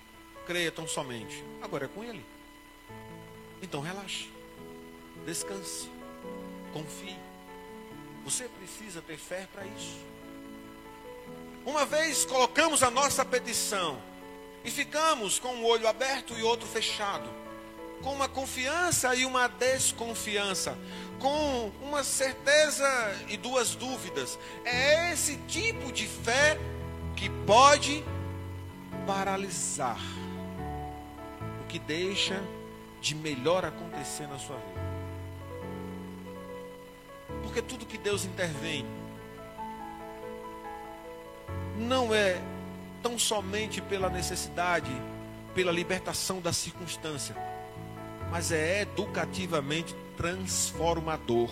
creia 0.47 0.71
tão 0.71 0.87
somente, 0.87 1.45
agora 1.63 1.87
é 1.87 1.89
com 1.89 2.03
Ele. 2.03 2.25
Então 3.63 3.81
relaxe, 3.81 4.31
descanse, 5.25 5.89
confie. 6.73 7.17
Você 8.25 8.49
precisa 8.49 9.03
ter 9.03 9.19
fé 9.19 9.47
para 9.53 9.67
isso. 9.67 9.99
Uma 11.65 11.87
vez 11.87 12.25
colocamos 12.25 12.83
a 12.83 12.91
nossa 12.91 13.25
petição 13.25 14.01
e 14.65 14.71
ficamos 14.71 15.39
com 15.39 15.49
um 15.49 15.65
olho 15.65 15.87
aberto 15.87 16.35
e 16.39 16.43
outro 16.43 16.67
fechado, 16.67 17.29
com 18.03 18.13
uma 18.13 18.29
confiança 18.29 19.15
e 19.15 19.27
uma 19.27 19.47
desconfiança, 19.47 20.77
com 21.19 21.71
uma 21.83 22.03
certeza 22.03 22.89
e 23.29 23.37
duas 23.37 23.75
dúvidas. 23.75 24.39
É 24.65 25.13
esse 25.13 25.37
tipo 25.47 25.93
de 25.93 26.07
fé 26.07 26.59
que 27.15 27.29
pode 27.47 28.03
paralisar 29.07 30.01
o 31.63 31.67
que 31.69 31.79
deixa 31.79 32.43
de 33.01 33.15
melhor 33.15 33.65
acontecer 33.65 34.27
na 34.27 34.39
sua 34.39 34.57
vida. 34.57 34.85
Porque 37.43 37.61
tudo 37.61 37.85
que 37.85 37.99
Deus 37.99 38.25
intervém 38.25 38.87
não 41.77 42.15
é 42.15 42.41
tão 43.05 43.19
somente 43.19 43.83
pela 43.83 44.09
necessidade, 44.09 44.91
pela 45.55 45.71
libertação 45.71 46.41
da 46.41 46.55
circunstância, 46.55 47.37
mas 48.31 48.51
é 48.51 48.81
educativamente 48.81 49.95
transformador. 50.17 51.51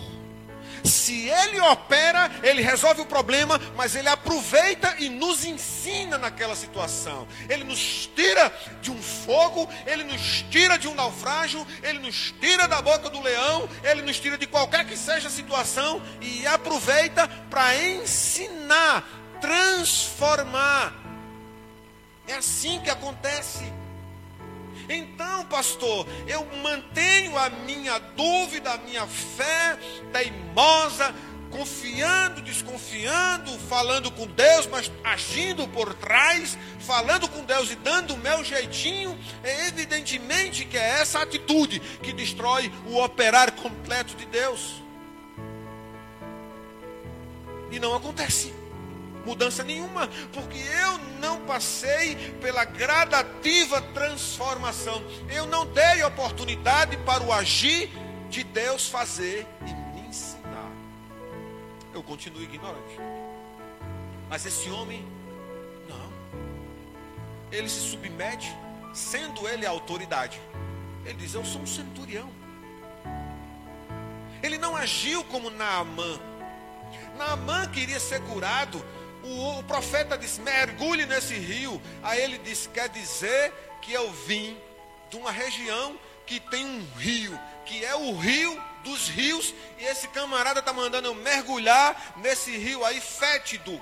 Se 0.83 1.29
ele 1.29 1.59
opera, 1.59 2.31
ele 2.41 2.63
resolve 2.63 3.01
o 3.01 3.05
problema, 3.05 3.61
mas 3.75 3.95
ele 3.95 4.09
aproveita 4.09 4.95
e 4.97 5.09
nos 5.09 5.45
ensina 5.45 6.17
naquela 6.17 6.55
situação. 6.55 7.27
Ele 7.47 7.63
nos 7.63 8.09
tira 8.15 8.51
de 8.81 8.89
um 8.89 8.99
fogo, 8.99 9.69
ele 9.85 10.03
nos 10.05 10.43
tira 10.49 10.75
de 10.77 10.87
um 10.87 10.95
naufrágio, 10.95 11.67
ele 11.83 11.99
nos 11.99 12.33
tira 12.41 12.67
da 12.67 12.81
boca 12.81 13.11
do 13.11 13.21
leão, 13.21 13.69
ele 13.83 14.01
nos 14.01 14.19
tira 14.19 14.39
de 14.39 14.47
qualquer 14.47 14.87
que 14.87 14.97
seja 14.97 15.27
a 15.27 15.31
situação 15.31 16.01
e 16.19 16.47
aproveita 16.47 17.27
para 17.51 17.77
ensinar, 17.77 19.07
transformar 19.39 21.02
é 22.27 22.33
assim 22.35 22.79
que 22.81 22.89
acontece. 22.89 23.63
Então, 24.89 25.45
pastor, 25.45 26.05
eu 26.27 26.45
mantenho 26.61 27.37
a 27.37 27.49
minha 27.49 27.99
dúvida, 27.99 28.71
a 28.71 28.77
minha 28.77 29.07
fé 29.07 29.77
teimosa, 30.11 31.13
confiando, 31.49 32.41
desconfiando, 32.41 33.51
falando 33.69 34.11
com 34.11 34.25
Deus, 34.27 34.67
mas 34.67 34.91
agindo 35.03 35.67
por 35.67 35.93
trás, 35.93 36.57
falando 36.79 37.29
com 37.29 37.45
Deus 37.45 37.71
e 37.71 37.75
dando 37.75 38.15
o 38.15 38.17
meu 38.17 38.43
jeitinho, 38.43 39.17
é 39.43 39.67
evidentemente 39.67 40.65
que 40.65 40.77
é 40.77 40.99
essa 40.99 41.21
atitude 41.21 41.79
que 41.79 42.11
destrói 42.11 42.71
o 42.87 43.01
operar 43.01 43.51
completo 43.53 44.15
de 44.15 44.25
Deus. 44.25 44.81
E 47.71 47.79
não 47.79 47.95
acontece 47.95 48.62
mudança 49.25 49.63
nenhuma, 49.63 50.07
porque 50.31 50.57
eu 50.57 50.97
não 51.19 51.41
passei 51.45 52.15
pela 52.41 52.65
gradativa 52.65 53.81
transformação. 53.81 55.03
Eu 55.29 55.45
não 55.45 55.65
dei 55.65 56.03
oportunidade 56.03 56.97
para 56.97 57.23
o 57.23 57.31
agir 57.31 57.89
de 58.29 58.43
Deus 58.43 58.87
fazer 58.87 59.47
e 59.61 59.73
me 59.73 60.07
ensinar. 60.07 60.71
Eu 61.93 62.03
continuo 62.03 62.41
ignorante. 62.41 62.97
Mas 64.29 64.45
esse 64.45 64.69
homem, 64.69 65.05
não. 65.87 66.11
Ele 67.51 67.69
se 67.69 67.81
submete, 67.91 68.51
sendo 68.93 69.47
ele 69.47 69.65
a 69.65 69.69
autoridade. 69.69 70.41
Ele 71.05 71.15
diz: 71.15 71.33
Eu 71.33 71.45
sou 71.45 71.61
um 71.61 71.67
centurião. 71.67 72.29
Ele 74.41 74.57
não 74.57 74.75
agiu 74.75 75.23
como 75.25 75.49
Naamã. 75.49 76.19
Naamã 77.17 77.67
queria 77.67 77.99
ser 77.99 78.21
curado 78.23 78.83
o, 79.23 79.59
o 79.59 79.63
profeta 79.63 80.17
disse: 80.17 80.41
mergulhe 80.41 81.05
nesse 81.05 81.35
rio. 81.35 81.81
Aí 82.01 82.21
ele 82.21 82.37
disse: 82.39 82.69
quer 82.69 82.89
dizer 82.89 83.53
que 83.81 83.93
eu 83.93 84.11
vim 84.11 84.57
de 85.09 85.17
uma 85.17 85.31
região 85.31 85.97
que 86.25 86.39
tem 86.39 86.65
um 86.65 86.85
rio, 86.97 87.39
que 87.65 87.83
é 87.83 87.95
o 87.95 88.15
rio 88.17 88.61
dos 88.83 89.07
rios, 89.07 89.53
e 89.79 89.83
esse 89.85 90.07
camarada 90.09 90.59
está 90.59 90.73
mandando 90.73 91.07
eu 91.07 91.15
mergulhar 91.15 92.13
nesse 92.17 92.55
rio 92.57 92.83
aí 92.83 92.99
fétido. 92.99 93.81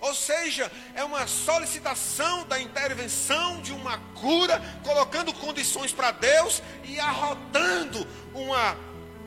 Ou 0.00 0.14
seja, 0.14 0.70
é 0.96 1.04
uma 1.04 1.28
solicitação 1.28 2.44
da 2.46 2.60
intervenção 2.60 3.62
de 3.62 3.72
uma 3.72 3.98
cura, 4.14 4.60
colocando 4.82 5.32
condições 5.32 5.92
para 5.92 6.10
Deus 6.10 6.60
e 6.84 6.98
arrotando 6.98 8.06
uma 8.34 8.76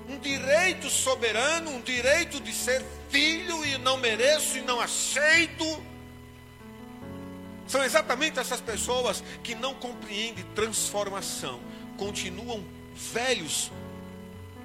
um 0.07 0.19
direito 0.19 0.89
soberano, 0.89 1.71
um 1.71 1.81
direito 1.81 2.39
de 2.39 2.53
ser 2.53 2.85
filho 3.15 3.63
e 3.63 3.77
não 3.77 3.95
mereço 3.95 4.57
e 4.57 4.61
não 4.61 4.81
aceito. 4.81 5.65
São 7.65 7.81
exatamente 7.81 8.39
essas 8.39 8.59
pessoas 8.59 9.23
que 9.41 9.55
não 9.55 9.73
compreendem 9.73 10.43
transformação, 10.53 11.61
continuam 11.97 12.61
velhos 12.93 13.71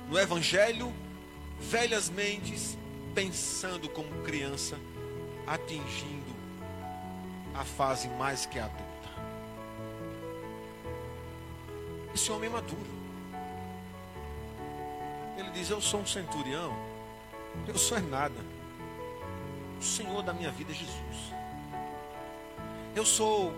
no 0.09 0.19
Evangelho, 0.19 0.93
velhas 1.61 2.11
mentes, 2.11 2.77
pensando 3.15 3.89
como 3.89 4.23
criança, 4.25 4.77
atingindo 5.47 6.35
a 7.55 7.65
fase 7.65 8.09
mais 8.09 8.47
que 8.47 8.59
adulta. 8.59 8.85
Esse 12.13 12.33
homem 12.33 12.51
é 12.51 12.53
maduro. 12.53 12.91
Ele 15.39 15.51
diz: 15.51 15.71
Eu 15.71 15.81
sou 15.81 16.01
um 16.01 16.07
centurião, 16.07 16.77
eu 17.67 17.79
sou 17.79 17.99
é 17.99 18.01
nada. 18.01 18.35
O 19.81 19.83
Senhor 19.83 20.23
da 20.23 20.33
minha 20.33 20.51
vida 20.51 20.73
é 20.73 20.75
Jesus. 20.75 21.33
Eu 22.95 23.05
sou 23.05 23.55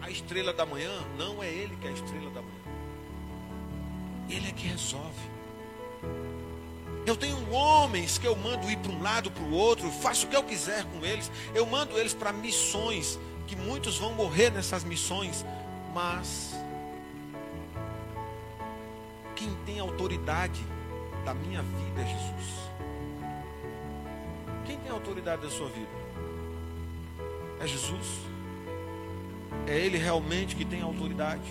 a 0.00 0.10
estrela 0.10 0.52
da 0.52 0.64
manhã, 0.64 0.92
não 1.18 1.42
é 1.42 1.48
Ele 1.48 1.76
que 1.76 1.86
é 1.86 1.90
a 1.90 1.92
estrela 1.92 2.30
da 2.30 2.42
manhã. 2.42 2.56
Ele 4.28 4.48
é 4.48 4.52
que 4.52 4.66
resolve. 4.66 5.36
Eu 7.06 7.16
tenho 7.16 7.50
homens 7.52 8.18
que 8.18 8.26
eu 8.26 8.34
mando 8.34 8.68
ir 8.70 8.76
para 8.78 8.90
um 8.90 9.00
lado, 9.00 9.30
para 9.30 9.44
o 9.44 9.52
outro, 9.52 9.90
faço 9.90 10.26
o 10.26 10.28
que 10.28 10.36
eu 10.36 10.42
quiser 10.42 10.84
com 10.84 11.04
eles. 11.04 11.30
Eu 11.54 11.64
mando 11.64 11.96
eles 11.96 12.12
para 12.12 12.32
missões, 12.32 13.18
que 13.46 13.54
muitos 13.54 13.98
vão 13.98 14.12
morrer 14.12 14.50
nessas 14.50 14.82
missões, 14.82 15.44
mas 15.94 16.54
quem 19.36 19.54
tem 19.64 19.78
autoridade 19.78 20.60
da 21.26 21.34
minha 21.34 21.60
vida 21.60 22.02
é 22.02 22.06
Jesus. 22.06 22.70
Quem 24.64 24.78
tem 24.78 24.92
autoridade 24.92 25.42
da 25.42 25.50
sua 25.50 25.68
vida? 25.68 25.90
É 27.60 27.66
Jesus? 27.66 28.06
É 29.66 29.76
Ele 29.76 29.98
realmente 29.98 30.54
que 30.54 30.64
tem 30.64 30.82
autoridade? 30.82 31.42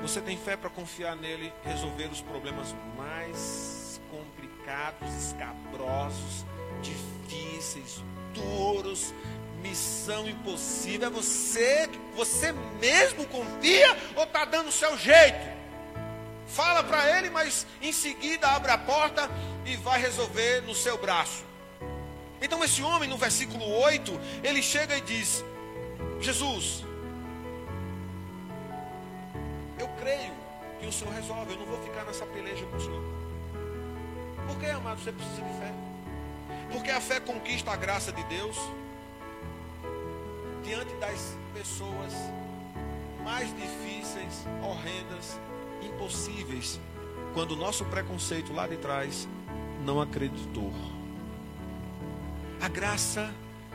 Você 0.00 0.22
tem 0.22 0.38
fé 0.38 0.56
para 0.56 0.70
confiar 0.70 1.14
nele, 1.14 1.52
resolver 1.62 2.06
os 2.06 2.22
problemas 2.22 2.74
mais 2.96 4.00
complicados, 4.10 5.14
escabrosos, 5.14 6.46
difíceis, 6.80 8.02
duros, 8.32 9.12
missão 9.60 10.26
impossível. 10.26 11.08
É 11.08 11.10
você, 11.10 11.90
você 12.16 12.52
mesmo 12.80 13.26
confia 13.26 13.94
ou 14.16 14.24
está 14.24 14.46
dando 14.46 14.68
o 14.68 14.72
seu 14.72 14.96
jeito? 14.96 15.51
Fala 16.52 16.84
para 16.84 17.18
ele, 17.18 17.30
mas 17.30 17.66
em 17.80 17.92
seguida 17.92 18.46
abre 18.48 18.70
a 18.70 18.76
porta 18.76 19.30
e 19.64 19.74
vai 19.76 19.98
resolver 19.98 20.60
no 20.62 20.74
seu 20.74 20.98
braço. 20.98 21.44
Então 22.42 22.62
esse 22.62 22.82
homem, 22.82 23.08
no 23.08 23.16
versículo 23.16 23.64
8, 23.64 24.20
ele 24.44 24.62
chega 24.62 24.96
e 24.96 25.00
diz: 25.00 25.42
Jesus, 26.20 26.84
eu 29.78 29.88
creio 30.00 30.32
que 30.78 30.86
o 30.86 30.92
Senhor 30.92 31.14
resolve, 31.14 31.54
eu 31.54 31.58
não 31.58 31.66
vou 31.66 31.82
ficar 31.82 32.04
nessa 32.04 32.26
peleja 32.26 32.66
com 32.66 32.76
o 32.76 32.80
Senhor. 32.80 33.02
Por 34.46 34.56
que, 34.58 34.66
amado, 34.66 35.00
você 35.00 35.12
precisa 35.12 35.40
de 35.40 35.58
fé? 35.58 35.72
Porque 36.70 36.90
a 36.90 37.00
fé 37.00 37.18
conquista 37.18 37.70
a 37.70 37.76
graça 37.76 38.12
de 38.12 38.22
Deus 38.24 38.56
diante 40.62 40.92
das 40.96 41.34
pessoas 41.54 42.12
mais 43.24 43.48
difíceis, 43.56 44.44
horrendas, 44.62 45.38
impossíveis, 45.86 46.80
quando 47.34 47.52
o 47.52 47.56
nosso 47.56 47.84
preconceito 47.86 48.52
lá 48.52 48.66
de 48.66 48.76
trás 48.76 49.28
não 49.84 50.00
acreditou. 50.00 50.72
A 52.60 52.68
graça 52.68 53.34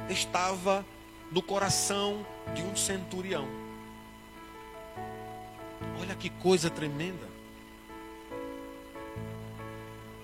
estava 0.09 0.85
no 1.31 1.41
coração 1.41 2.25
de 2.53 2.61
um 2.61 2.75
centurião. 2.75 3.47
Olha 5.99 6.15
que 6.15 6.29
coisa 6.29 6.69
tremenda. 6.69 7.27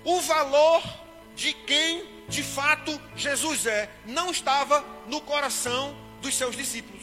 O 0.04 0.20
valor 0.20 0.82
de 1.34 1.52
quem 1.52 2.06
de 2.28 2.42
fato 2.42 2.98
Jesus 3.16 3.66
é 3.66 3.90
não 4.06 4.30
estava 4.30 4.84
no 5.06 5.20
coração 5.20 5.94
dos 6.22 6.34
seus 6.34 6.56
discípulos 6.56 6.93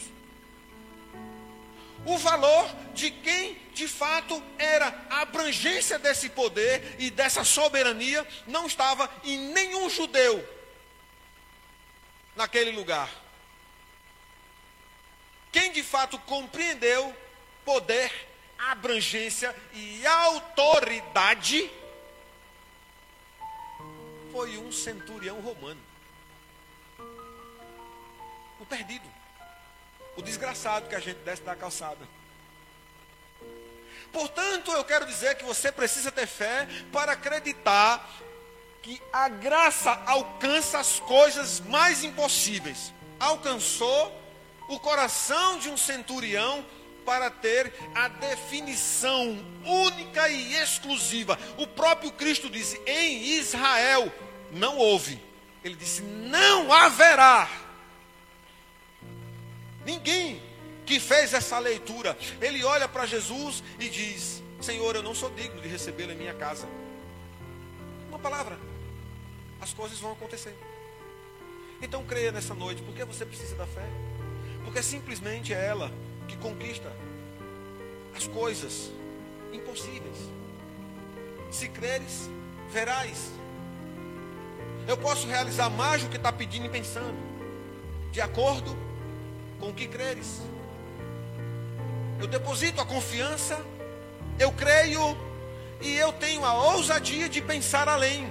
o 2.04 2.18
valor 2.18 2.68
de 2.94 3.10
quem 3.10 3.54
de 3.74 3.88
fato 3.88 4.42
era 4.58 4.86
a 5.08 5.22
abrangência 5.22 5.98
desse 5.98 6.28
poder 6.28 6.96
e 6.98 7.10
dessa 7.10 7.44
soberania 7.44 8.26
não 8.46 8.66
estava 8.66 9.10
em 9.24 9.38
nenhum 9.52 9.88
judeu 9.88 10.46
naquele 12.36 12.72
lugar. 12.72 13.08
Quem 15.50 15.70
de 15.72 15.82
fato 15.82 16.18
compreendeu 16.20 17.14
poder, 17.64 18.10
abrangência 18.58 19.54
e 19.72 20.04
autoridade 20.06 21.70
foi 24.32 24.56
um 24.56 24.72
centurião 24.72 25.40
romano. 25.40 25.80
O 28.58 28.66
perdido 28.66 29.21
o 30.16 30.22
desgraçado 30.22 30.88
que 30.88 30.94
a 30.94 31.00
gente 31.00 31.18
desce 31.18 31.42
da 31.42 31.54
calçada. 31.54 32.06
Portanto, 34.12 34.70
eu 34.72 34.84
quero 34.84 35.06
dizer 35.06 35.36
que 35.36 35.44
você 35.44 35.72
precisa 35.72 36.12
ter 36.12 36.26
fé 36.26 36.68
para 36.92 37.12
acreditar 37.12 38.06
que 38.82 39.00
a 39.12 39.28
graça 39.28 39.90
alcança 40.06 40.78
as 40.78 41.00
coisas 41.00 41.60
mais 41.60 42.04
impossíveis. 42.04 42.92
Alcançou 43.18 44.20
o 44.68 44.78
coração 44.78 45.58
de 45.58 45.70
um 45.70 45.76
centurião 45.76 46.64
para 47.04 47.30
ter 47.30 47.72
a 47.94 48.08
definição 48.08 49.44
única 49.64 50.28
e 50.28 50.56
exclusiva. 50.56 51.38
O 51.56 51.66
próprio 51.66 52.12
Cristo 52.12 52.50
disse: 52.50 52.80
em 52.86 53.22
Israel 53.38 54.12
não 54.50 54.76
houve. 54.76 55.20
Ele 55.64 55.76
disse: 55.76 56.02
não 56.02 56.72
haverá 56.72 57.48
Ninguém 59.84 60.42
que 60.84 60.98
fez 60.98 61.32
essa 61.32 61.58
leitura, 61.58 62.16
ele 62.40 62.64
olha 62.64 62.88
para 62.88 63.06
Jesus 63.06 63.62
e 63.78 63.88
diz: 63.88 64.42
Senhor, 64.60 64.94
eu 64.94 65.02
não 65.02 65.14
sou 65.14 65.30
digno 65.30 65.60
de 65.60 65.68
recebê-lo 65.68 66.12
em 66.12 66.16
minha 66.16 66.34
casa. 66.34 66.68
Uma 68.08 68.18
palavra, 68.18 68.58
as 69.60 69.72
coisas 69.72 69.98
vão 69.98 70.12
acontecer. 70.12 70.54
Então 71.80 72.04
creia 72.04 72.30
nessa 72.30 72.54
noite, 72.54 72.82
porque 72.82 73.04
você 73.04 73.26
precisa 73.26 73.56
da 73.56 73.66
fé. 73.66 73.86
Porque 74.64 74.82
simplesmente 74.82 75.52
é 75.52 75.66
ela 75.66 75.90
que 76.28 76.36
conquista 76.36 76.92
as 78.14 78.26
coisas 78.26 78.92
impossíveis. 79.52 80.16
Se 81.50 81.68
creres, 81.68 82.30
verás. 82.70 83.32
Eu 84.86 84.96
posso 84.96 85.26
realizar 85.26 85.68
mais 85.70 86.02
do 86.02 86.08
que 86.08 86.16
está 86.16 86.32
pedindo 86.32 86.66
e 86.66 86.68
pensando, 86.68 87.16
de 88.10 88.20
acordo 88.20 88.76
com 89.62 89.68
o 89.68 89.72
que 89.72 89.86
creres. 89.86 90.42
Eu 92.18 92.26
deposito 92.26 92.80
a 92.80 92.84
confiança, 92.84 93.64
eu 94.36 94.50
creio 94.50 95.16
e 95.80 95.96
eu 95.96 96.12
tenho 96.12 96.44
a 96.44 96.52
ousadia 96.74 97.28
de 97.28 97.40
pensar 97.40 97.88
além. 97.88 98.28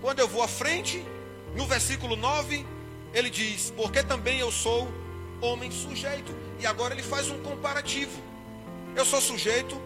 Quando 0.00 0.20
eu 0.20 0.26
vou 0.26 0.42
à 0.42 0.48
frente, 0.48 1.04
no 1.54 1.66
versículo 1.66 2.16
9, 2.16 2.66
ele 3.12 3.28
diz: 3.28 3.70
Porque 3.76 4.02
também 4.02 4.38
eu 4.38 4.50
sou 4.50 4.88
homem 5.42 5.70
sujeito. 5.70 6.34
E 6.58 6.66
agora 6.66 6.94
ele 6.94 7.02
faz 7.02 7.28
um 7.28 7.38
comparativo. 7.42 8.18
Eu 8.96 9.04
sou 9.04 9.20
sujeito 9.20 9.78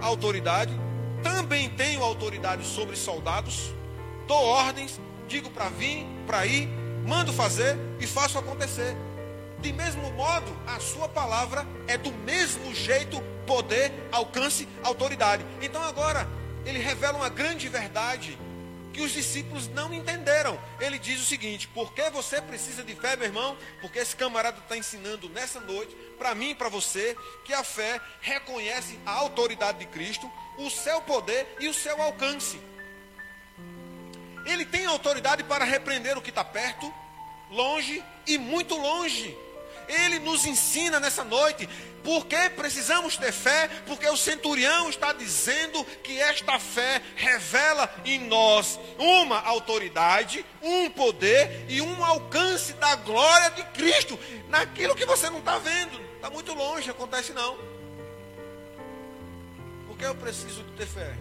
à 0.00 0.06
autoridade, 0.06 0.78
também 1.22 1.70
tenho 1.70 2.02
autoridade 2.02 2.64
sobre 2.66 2.94
soldados, 2.94 3.72
dou 4.26 4.42
ordens, 4.42 5.00
digo 5.26 5.50
para 5.50 5.70
vir, 5.70 6.06
para 6.26 6.44
ir, 6.46 6.68
mando 7.06 7.32
fazer 7.32 7.76
e 7.98 8.06
faço 8.06 8.38
acontecer. 8.38 8.94
De 9.60 9.72
mesmo 9.72 10.10
modo, 10.12 10.56
a 10.66 10.80
sua 10.80 11.08
palavra 11.08 11.66
é 11.86 11.98
do 11.98 12.10
mesmo 12.12 12.74
jeito 12.74 13.20
poder, 13.46 13.92
alcance, 14.10 14.66
autoridade. 14.82 15.44
Então 15.60 15.82
agora, 15.82 16.26
ele 16.64 16.78
revela 16.78 17.18
uma 17.18 17.28
grande 17.28 17.68
verdade 17.68 18.38
que 18.92 19.00
os 19.02 19.12
discípulos 19.12 19.68
não 19.68 19.92
entenderam. 19.92 20.58
Ele 20.80 20.98
diz 20.98 21.20
o 21.20 21.26
seguinte: 21.26 21.68
por 21.68 21.92
que 21.92 22.08
você 22.10 22.40
precisa 22.40 22.82
de 22.82 22.94
fé, 22.94 23.16
meu 23.16 23.26
irmão? 23.26 23.56
Porque 23.80 23.98
esse 23.98 24.16
camarada 24.16 24.58
está 24.58 24.76
ensinando 24.76 25.28
nessa 25.28 25.60
noite, 25.60 25.94
para 26.18 26.34
mim 26.34 26.50
e 26.50 26.54
para 26.54 26.68
você, 26.68 27.16
que 27.44 27.52
a 27.52 27.62
fé 27.62 28.00
reconhece 28.20 28.98
a 29.04 29.12
autoridade 29.12 29.78
de 29.78 29.86
Cristo, 29.86 30.30
o 30.58 30.70
seu 30.70 31.00
poder 31.02 31.56
e 31.60 31.68
o 31.68 31.74
seu 31.74 32.00
alcance. 32.00 32.60
Ele 34.46 34.64
tem 34.64 34.86
autoridade 34.86 35.44
para 35.44 35.64
repreender 35.64 36.16
o 36.16 36.22
que 36.22 36.30
está 36.30 36.42
perto, 36.42 36.92
longe 37.50 38.02
e 38.26 38.38
muito 38.38 38.74
longe. 38.74 39.36
Ele 39.90 40.18
nos 40.18 40.46
ensina 40.46 41.00
nessa 41.00 41.24
noite. 41.24 41.68
Por 42.02 42.26
que 42.26 42.48
precisamos 42.50 43.16
ter 43.16 43.32
fé? 43.32 43.68
Porque 43.86 44.08
o 44.08 44.16
centurião 44.16 44.88
está 44.88 45.12
dizendo 45.12 45.84
que 46.02 46.18
esta 46.18 46.58
fé 46.58 47.02
revela 47.14 47.92
em 48.04 48.18
nós 48.26 48.80
uma 48.98 49.40
autoridade, 49.40 50.44
um 50.62 50.88
poder 50.90 51.66
e 51.68 51.82
um 51.82 52.04
alcance 52.04 52.72
da 52.74 52.96
glória 52.96 53.50
de 53.50 53.64
Cristo 53.64 54.18
naquilo 54.48 54.94
que 54.94 55.04
você 55.04 55.28
não 55.28 55.40
está 55.40 55.58
vendo. 55.58 56.00
Está 56.14 56.30
muito 56.30 56.54
longe, 56.54 56.90
acontece 56.90 57.32
não. 57.32 57.58
Por 59.86 59.98
que 59.98 60.04
eu 60.04 60.14
preciso 60.14 60.64
ter 60.76 60.86
fé? 60.86 61.14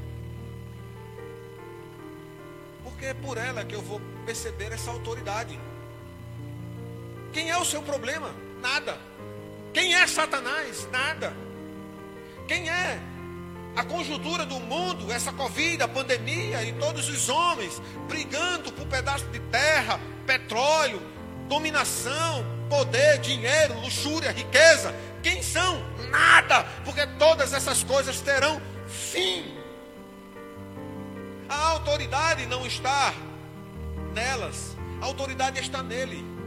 Porque 2.83 3.05
é 3.05 3.13
por 3.13 3.37
ela 3.37 3.65
que 3.65 3.75
eu 3.75 3.81
vou 3.81 4.01
perceber 4.25 4.71
essa 4.71 4.91
autoridade. 4.91 5.59
Quem 7.33 7.49
é 7.49 7.57
o 7.57 7.65
seu 7.65 7.81
problema? 7.81 8.33
Nada. 8.61 8.97
Quem 9.73 9.95
é 9.95 10.05
Satanás? 10.07 10.87
Nada. 10.91 11.33
Quem 12.47 12.69
é 12.69 12.99
a 13.75 13.83
conjuntura 13.83 14.45
do 14.45 14.59
mundo, 14.59 15.11
essa 15.11 15.31
Covid, 15.31 15.81
a 15.83 15.87
pandemia 15.87 16.63
e 16.63 16.73
todos 16.73 17.07
os 17.07 17.29
homens 17.29 17.81
brigando 18.07 18.71
por 18.71 18.85
pedaço 18.87 19.25
de 19.25 19.39
terra, 19.39 19.99
petróleo, 20.25 21.01
dominação, 21.47 22.43
poder, 22.69 23.19
dinheiro, 23.19 23.79
luxúria, 23.79 24.31
riqueza? 24.31 24.93
Quem 25.21 25.41
são? 25.43 25.83
Nada, 26.09 26.63
porque 26.83 27.05
todas 27.17 27.53
essas 27.53 27.83
coisas 27.83 28.19
terão 28.21 28.61
fim. 28.87 29.45
A 31.47 31.69
autoridade 31.71 32.45
não 32.45 32.65
está 32.65 33.13
nelas, 34.13 34.75
a 35.01 35.05
autoridade 35.05 35.59
está 35.59 35.81
nele. 35.83 36.38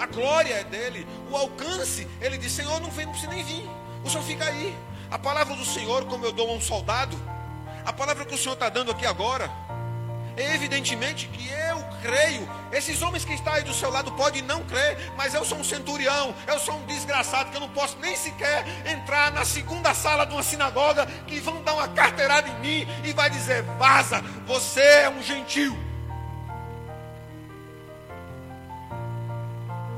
A 0.00 0.06
glória 0.06 0.54
é 0.54 0.64
dele, 0.64 1.06
o 1.30 1.36
alcance, 1.36 2.08
ele 2.22 2.38
diz: 2.38 2.52
Senhor, 2.52 2.80
não 2.80 2.90
vem, 2.90 3.04
não 3.04 3.12
precisa 3.12 3.30
nem 3.30 3.44
vir, 3.44 3.68
o 4.02 4.08
senhor 4.08 4.24
fica 4.24 4.46
aí. 4.46 4.74
A 5.10 5.18
palavra 5.18 5.54
do 5.54 5.64
Senhor, 5.64 6.06
como 6.06 6.24
eu 6.24 6.32
dou 6.32 6.48
a 6.48 6.52
um 6.54 6.60
soldado, 6.60 7.20
a 7.84 7.92
palavra 7.92 8.24
que 8.24 8.34
o 8.34 8.38
Senhor 8.38 8.54
está 8.54 8.70
dando 8.70 8.92
aqui 8.92 9.04
agora, 9.04 9.50
é 10.38 10.54
evidentemente 10.54 11.26
que 11.28 11.50
eu 11.50 11.84
creio. 12.00 12.48
Esses 12.72 13.02
homens 13.02 13.26
que 13.26 13.34
estão 13.34 13.52
aí 13.52 13.62
do 13.62 13.74
seu 13.74 13.90
lado 13.90 14.10
podem 14.12 14.40
não 14.40 14.64
crer, 14.64 14.96
mas 15.18 15.34
eu 15.34 15.44
sou 15.44 15.58
um 15.58 15.64
centurião, 15.64 16.34
eu 16.46 16.58
sou 16.58 16.76
um 16.76 16.86
desgraçado 16.86 17.50
que 17.50 17.56
eu 17.56 17.60
não 17.60 17.68
posso 17.68 17.98
nem 17.98 18.16
sequer 18.16 18.64
entrar 18.86 19.30
na 19.32 19.44
segunda 19.44 19.92
sala 19.92 20.24
de 20.24 20.32
uma 20.32 20.42
sinagoga 20.42 21.04
que 21.26 21.40
vão 21.40 21.62
dar 21.62 21.74
uma 21.74 21.88
carteirada 21.88 22.48
em 22.48 22.60
mim 22.60 22.88
e 23.04 23.12
vai 23.12 23.28
dizer: 23.28 23.64
vaza, 23.78 24.22
você 24.46 24.80
é 24.80 25.10
um 25.10 25.22
gentil. 25.22 25.89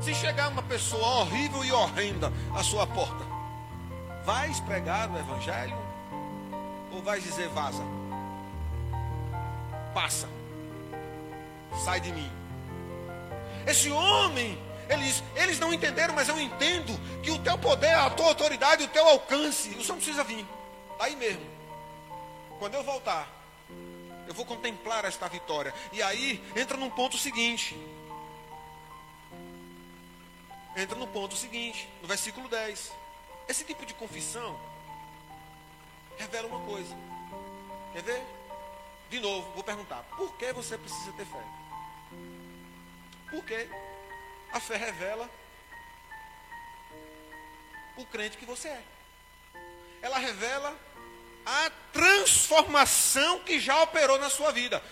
Se 0.03 0.13
chegar 0.13 0.49
uma 0.49 0.61
pessoa 0.61 1.21
horrível 1.21 1.63
e 1.63 1.71
horrenda 1.71 2.29
à 2.53 2.61
sua 2.61 2.85
porta, 2.85 3.25
vais 4.25 4.59
pregar 4.59 5.09
o 5.09 5.17
evangelho 5.17 5.77
ou 6.91 7.01
vais 7.01 7.23
dizer 7.23 7.47
vaza? 7.47 7.81
Passa. 9.93 10.27
Sai 11.85 12.01
de 12.01 12.11
mim. 12.11 12.29
Esse 13.65 13.89
homem, 13.91 14.61
eles, 14.89 15.23
eles 15.37 15.57
não 15.57 15.73
entenderam, 15.73 16.13
mas 16.13 16.27
eu 16.27 16.37
entendo 16.37 16.99
que 17.21 17.31
o 17.31 17.39
teu 17.39 17.57
poder, 17.57 17.93
a 17.93 18.09
tua 18.09 18.25
autoridade, 18.25 18.83
o 18.83 18.89
teu 18.89 19.07
alcance, 19.07 19.69
o 19.69 19.81
Senhor 19.81 19.95
precisa 19.95 20.21
vir. 20.25 20.45
Aí 20.99 21.15
mesmo. 21.15 21.45
Quando 22.59 22.73
eu 22.73 22.83
voltar, 22.83 23.25
eu 24.27 24.33
vou 24.33 24.45
contemplar 24.45 25.05
esta 25.05 25.29
vitória. 25.29 25.73
E 25.93 26.03
aí 26.03 26.43
entra 26.57 26.75
num 26.75 26.89
ponto 26.89 27.17
seguinte 27.17 27.77
entra 30.75 30.97
no 30.97 31.07
ponto 31.07 31.35
seguinte, 31.35 31.87
no 32.01 32.07
versículo 32.07 32.47
10. 32.47 32.91
Esse 33.47 33.63
tipo 33.63 33.85
de 33.85 33.93
confissão 33.93 34.59
revela 36.17 36.47
uma 36.47 36.59
coisa. 36.65 36.95
Quer 37.93 38.03
ver? 38.03 38.23
De 39.09 39.19
novo, 39.19 39.51
vou 39.53 39.63
perguntar: 39.63 40.03
por 40.17 40.35
que 40.37 40.51
você 40.53 40.77
precisa 40.77 41.11
ter 41.13 41.25
fé? 41.25 41.43
Porque 43.29 43.67
a 44.51 44.59
fé 44.59 44.77
revela 44.77 45.29
o 47.97 48.05
crente 48.05 48.37
que 48.37 48.45
você 48.45 48.69
é. 48.69 48.83
Ela 50.01 50.17
revela 50.17 50.77
a 51.45 51.69
transformação 51.91 53.39
que 53.39 53.59
já 53.59 53.81
operou 53.83 54.17
na 54.19 54.29
sua 54.29 54.51
vida. 54.51 54.83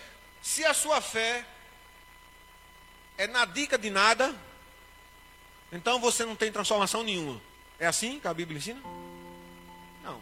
Se 0.41 0.65
a 0.65 0.73
sua 0.73 1.01
fé 1.01 1.45
é 3.17 3.27
na 3.27 3.45
dica 3.45 3.77
de 3.77 3.89
nada, 3.89 4.36
então 5.72 5.99
você 5.99 6.26
não 6.26 6.36
tem 6.36 6.51
transformação 6.51 7.03
nenhuma. 7.03 7.41
É 7.80 7.88
assim 7.88 8.19
que 8.19 8.28
a 8.28 8.34
Bíblia 8.34 8.57
ensina? 8.57 8.82
Não. 10.03 10.22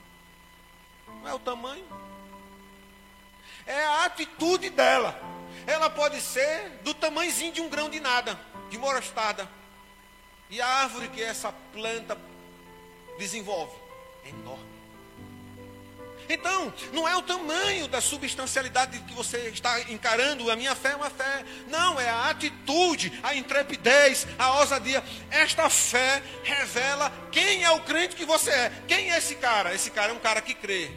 Não 1.08 1.28
é 1.28 1.34
o 1.34 1.40
tamanho. 1.40 1.86
É 3.66 3.84
a 3.86 4.06
atitude 4.06 4.70
dela. 4.70 5.20
Ela 5.66 5.90
pode 5.90 6.22
ser 6.22 6.70
do 6.84 6.94
tamanhozinho 6.94 7.52
de 7.52 7.62
um 7.62 7.70
grão 7.70 7.90
de 7.90 8.00
nada, 8.00 8.40
de 8.70 8.78
morostada. 8.78 9.50
E 10.50 10.62
a 10.62 10.68
árvore 10.68 11.10
que 11.10 11.22
essa 11.22 11.52
planta 11.74 12.18
desenvolve 13.18 13.76
é 14.24 14.30
enorme. 14.30 14.69
Então, 16.30 16.72
não 16.94 17.08
é 17.08 17.18
o 17.18 17.24
tamanho 17.24 17.88
da 17.88 18.00
substancialidade 18.00 19.00
que 19.00 19.14
você 19.16 19.50
está 19.50 19.82
encarando, 19.92 20.52
a 20.52 20.56
minha 20.56 20.76
fé 20.76 20.92
é 20.92 20.96
uma 20.96 21.10
fé. 21.10 21.44
Não, 21.68 22.00
é 22.00 22.08
a 22.08 22.30
atitude, 22.30 23.12
a 23.24 23.34
intrepidez, 23.34 24.28
a 24.38 24.60
ousadia. 24.60 25.04
Esta 25.32 25.68
fé 25.72 26.22
revela 26.44 27.12
quem 27.32 27.64
é 27.64 27.72
o 27.72 27.80
crente 27.80 28.16
que 28.16 28.26
você 28.26 28.52
é. 28.52 28.72
Quem 28.88 29.12
é 29.12 29.18
esse 29.18 29.36
cara? 29.38 29.74
Esse 29.74 29.90
cara 29.90 30.12
é 30.12 30.16
um 30.16 30.20
cara 30.20 30.40
que 30.40 30.54
crê. 30.54 30.92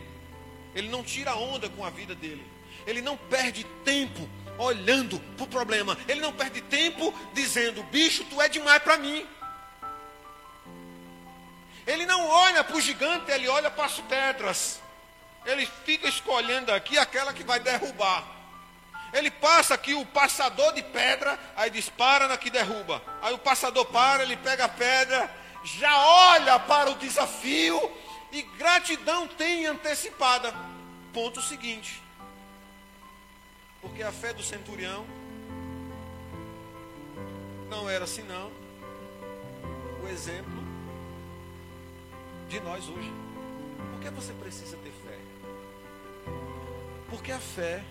Ele 0.75 0.91
não 0.91 1.03
tira 1.03 1.35
onda 1.35 1.67
com 1.71 1.83
a 1.83 1.89
vida 1.89 2.15
dele. 2.15 2.47
Ele 2.87 3.01
não 3.01 3.17
perde 3.17 3.65
tempo 3.87 4.29
olhando 4.59 5.19
para 5.39 5.45
o 5.45 5.49
problema. 5.49 5.97
Ele 6.07 6.21
não 6.21 6.35
perde 6.35 6.61
tempo 6.61 7.15
dizendo: 7.33 7.83
bicho, 7.85 8.23
tu 8.25 8.41
é 8.43 8.51
demais 8.51 8.83
para 8.83 8.99
mim. 8.99 9.27
Ele 11.87 12.05
não 12.05 12.29
olha 12.29 12.63
para 12.63 12.77
o 12.77 12.81
gigante, 12.83 13.31
ele 13.31 13.49
olha 13.49 13.71
para 13.71 13.87
as 13.87 13.99
pedras. 14.01 14.82
Ele 15.45 15.67
fica 15.85 16.09
escolhendo 16.09 16.73
aqui 16.73 16.99
aquela 16.99 17.33
que 17.33 17.43
vai 17.43 17.59
derrubar. 17.61 18.25
Ele 19.13 19.31
passa 19.31 19.75
aqui 19.75 19.93
o 19.93 20.07
passador 20.07 20.73
de 20.73 20.83
pedra, 20.83 21.39
aí 21.55 21.71
dispara 21.71 22.27
na 22.27 22.39
que 22.39 22.49
derruba. 22.49 23.03
Aí 23.21 23.35
o 23.35 23.39
passador 23.39 23.85
para, 23.87 24.23
ele 24.23 24.37
pega 24.37 24.65
a 24.65 24.69
pedra, 24.69 25.31
já 25.65 25.95
olha 26.07 26.59
para 26.59 26.91
o 26.91 26.95
desafio 26.95 27.93
e 28.31 28.43
gratidão 28.43 29.29
tem 29.29 29.67
antecipada. 29.67 30.55
Ponto 31.13 31.43
seguinte. 31.43 32.03
Porque 33.83 34.03
a 34.03 34.11
fé 34.13 34.33
do 34.33 34.43
centurião 34.43 35.05
não 37.69 37.91
era 37.91 38.07
senão 38.07 38.51
o 40.03 40.09
exemplo 40.09 40.63
de 42.49 42.61
nós 42.61 42.89
hoje. 42.89 43.13
Por 43.93 44.01
que 44.01 44.09
você 44.11 44.33
precisa? 44.33 44.77
Porque 47.13 47.31
a 47.31 47.39
fé 47.39 47.85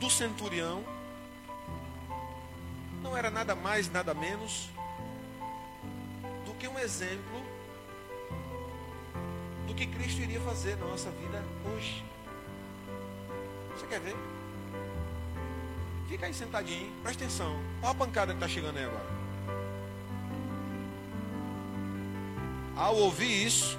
do 0.00 0.10
centurião 0.10 0.82
não 3.00 3.16
era 3.16 3.30
nada 3.30 3.54
mais, 3.54 3.88
nada 3.88 4.12
menos 4.12 4.68
do 6.44 6.52
que 6.54 6.66
um 6.66 6.76
exemplo 6.80 7.40
do 9.68 9.74
que 9.74 9.86
Cristo 9.86 10.20
iria 10.20 10.40
fazer 10.40 10.76
na 10.78 10.86
nossa 10.86 11.12
vida 11.12 11.40
hoje. 11.72 12.04
Você 13.76 13.86
quer 13.86 14.00
ver? 14.00 14.16
Fica 16.08 16.26
aí 16.26 16.34
sentadinho, 16.34 16.92
presta 17.04 17.22
atenção. 17.22 17.56
Olha 17.80 17.92
a 17.92 17.94
pancada 17.94 18.32
que 18.32 18.38
está 18.38 18.48
chegando 18.48 18.78
aí 18.78 18.84
agora. 18.84 19.14
Ao 22.76 22.96
ouvir 22.96 23.46
isso, 23.46 23.78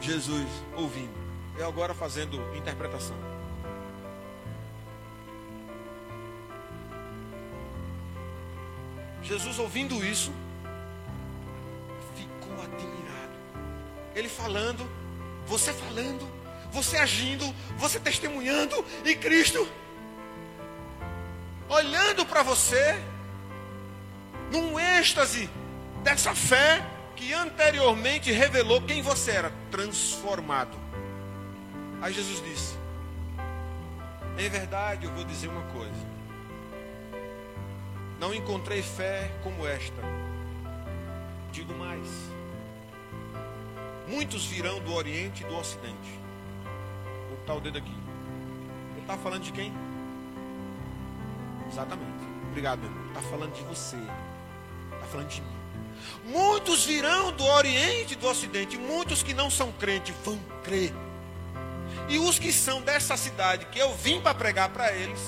Jesus 0.00 0.48
ouvindo 0.76 1.27
eu 1.58 1.66
agora 1.66 1.92
fazendo 1.92 2.36
interpretação. 2.56 3.16
Jesus 9.22 9.58
ouvindo 9.58 10.02
isso, 10.04 10.32
ficou 12.16 12.54
admirado. 12.62 13.32
Ele 14.14 14.28
falando, 14.28 14.88
você 15.46 15.72
falando, 15.72 16.26
você 16.70 16.96
agindo, 16.96 17.44
você 17.76 17.98
testemunhando, 17.98 18.84
e 19.04 19.14
Cristo 19.16 19.68
olhando 21.68 22.24
para 22.24 22.42
você, 22.42 22.98
num 24.50 24.78
êxtase 24.80 25.50
dessa 26.02 26.34
fé 26.34 26.82
que 27.14 27.32
anteriormente 27.34 28.30
revelou 28.30 28.80
quem 28.80 29.02
você 29.02 29.32
era, 29.32 29.52
transformado. 29.70 30.87
Aí 32.00 32.12
Jesus 32.12 32.42
disse: 32.42 32.76
Em 34.38 34.48
verdade, 34.48 35.06
eu 35.06 35.12
vou 35.12 35.24
dizer 35.24 35.48
uma 35.48 35.62
coisa. 35.72 36.06
não 38.20 38.32
encontrei 38.32 38.82
fé 38.82 39.32
como 39.42 39.66
esta. 39.66 40.02
Digo 41.50 41.74
mais: 41.74 42.06
muitos 44.06 44.46
virão 44.46 44.78
do 44.80 44.92
Oriente 44.92 45.42
e 45.42 45.46
do 45.46 45.56
Ocidente. 45.56 46.20
Vou 47.28 47.36
botar 47.38 47.54
o 47.54 47.60
dedo 47.60 47.78
aqui. 47.78 47.94
Ele 48.92 49.00
está 49.00 49.16
falando 49.16 49.42
de 49.42 49.52
quem? 49.52 49.72
Exatamente. 51.70 52.24
Obrigado, 52.50 52.80
meu. 52.80 53.08
Está 53.08 53.22
falando 53.22 53.52
de 53.52 53.62
você. 53.64 53.96
Está 54.94 55.06
falando 55.06 55.28
de 55.28 55.40
mim. 55.40 55.58
Muitos 56.26 56.84
virão 56.84 57.32
do 57.32 57.44
Oriente 57.44 58.14
e 58.14 58.16
do 58.16 58.28
Ocidente. 58.28 58.76
Muitos 58.76 59.22
que 59.22 59.34
não 59.34 59.50
são 59.50 59.72
crentes 59.72 60.14
vão 60.24 60.38
crer. 60.62 60.92
E 62.08 62.18
os 62.18 62.38
que 62.38 62.52
são 62.52 62.80
dessa 62.80 63.16
cidade 63.16 63.66
que 63.66 63.78
eu 63.78 63.94
vim 63.94 64.20
para 64.20 64.34
pregar 64.34 64.70
para 64.70 64.92
eles, 64.92 65.20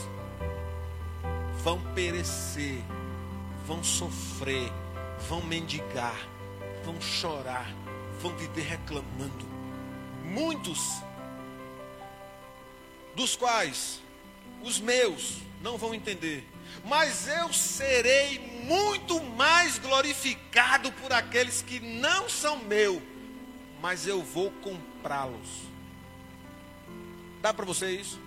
vão 1.62 1.78
perecer, 1.94 2.78
vão 3.66 3.84
sofrer, 3.84 4.72
vão 5.28 5.42
mendigar, 5.42 6.16
vão 6.82 6.98
chorar, 7.00 7.70
vão 8.20 8.34
viver 8.34 8.62
reclamando. 8.62 9.48
Muitos 10.24 11.02
dos 13.14 13.36
quais 13.36 14.00
os 14.62 14.80
meus 14.80 15.38
não 15.60 15.76
vão 15.76 15.94
entender, 15.94 16.48
mas 16.84 17.28
eu 17.28 17.52
serei 17.52 18.38
muito 18.64 19.22
mais 19.22 19.78
glorificado 19.78 20.90
por 20.92 21.12
aqueles 21.12 21.60
que 21.60 21.78
não 21.78 22.28
são 22.28 22.56
meu, 22.58 23.02
mas 23.82 24.06
eu 24.06 24.22
vou 24.22 24.50
comprá-los. 24.62 25.70
Dá 27.40 27.54
para 27.54 27.64
você 27.64 27.90
isso? 27.90 28.20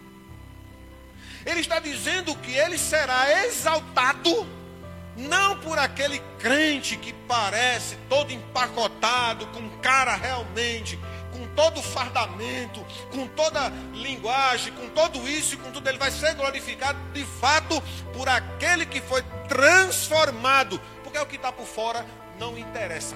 Ele 1.45 1.59
está 1.59 1.80
dizendo 1.80 2.36
que 2.38 2.53
ele 2.53 2.78
será 2.78 3.45
exaltado 3.45 4.47
não 5.16 5.59
por 5.59 5.78
aquele 5.78 6.20
crente 6.39 6.97
que 6.97 7.14
parece 7.28 7.95
todo 8.09 8.32
empacotado, 8.32 9.45
com 9.47 9.70
cara 9.80 10.16
realmente, 10.16 10.97
com 11.32 11.45
todo 11.55 11.82
fardamento, 11.82 12.84
com 13.11 13.28
toda 13.28 13.70
linguagem, 13.93 14.74
com 14.74 14.89
tudo 14.89 15.28
isso 15.28 15.53
e 15.53 15.57
com 15.57 15.72
tudo, 15.72 15.88
ele 15.88 15.97
vai 15.97 16.11
ser 16.11 16.34
glorificado 16.34 16.97
de 17.11 17.24
fato 17.26 17.82
por 18.14 18.28
aquele 18.28 18.86
que 18.86 19.01
foi 19.01 19.22
transformado, 19.47 20.80
porque 21.03 21.18
é 21.18 21.22
o 21.22 21.28
que 21.28 21.36
está 21.36 21.51
por 21.51 21.66
fora 21.66 22.05
não 22.39 22.57
interessa, 22.57 23.16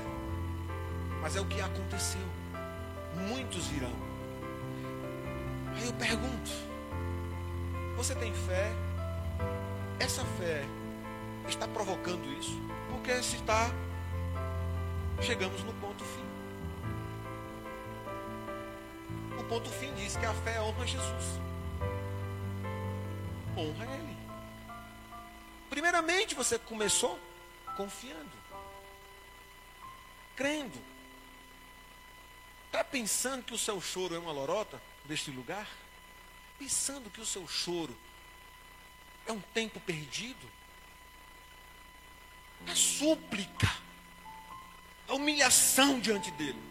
mas 1.22 1.36
é 1.36 1.42
o 1.42 1.46
que 1.46 1.60
aconteceu. 1.60 2.22
Muitos 3.16 3.66
virão. 3.68 4.07
Aí 5.78 5.86
eu 5.86 5.94
pergunto: 5.94 6.52
você 7.96 8.16
tem 8.16 8.34
fé? 8.34 8.72
Essa 10.00 10.26
fé 10.38 10.66
está 11.48 11.68
provocando 11.68 12.26
isso? 12.40 12.60
Porque 12.90 13.22
se 13.22 13.38
está, 13.38 13.70
chegamos 15.22 15.64
no 15.64 15.74
ponto 15.76 16.04
fim. 16.04 16.26
O 19.40 19.44
ponto 19.44 19.70
fim 19.70 19.94
diz 19.94 20.18
que 20.18 20.26
a 20.26 20.34
fé 20.34 20.60
honra 20.62 20.86
Jesus. 20.86 21.40
Honra 23.56 23.86
Ele. 23.86 24.18
Primeiramente 25.70 26.34
você 26.34 26.58
começou 26.58 27.20
confiando, 27.76 28.32
crendo. 30.36 30.80
Está 32.66 32.84
pensando 32.84 33.44
que 33.44 33.54
o 33.54 33.58
seu 33.58 33.80
choro 33.80 34.16
é 34.16 34.20
uma 34.20 34.32
lorota 34.32 34.82
deste 35.08 35.32
lugar? 35.32 35.68
Pensando 36.60 37.10
que 37.10 37.22
o 37.22 37.26
seu 37.26 37.48
choro 37.48 37.98
é 39.26 39.32
um 39.32 39.40
tempo 39.40 39.80
perdido? 39.80 40.50
A 42.68 42.76
súplica, 42.76 43.72
a 45.08 45.14
humilhação 45.14 46.00
diante 46.00 46.32
dele. 46.32 46.62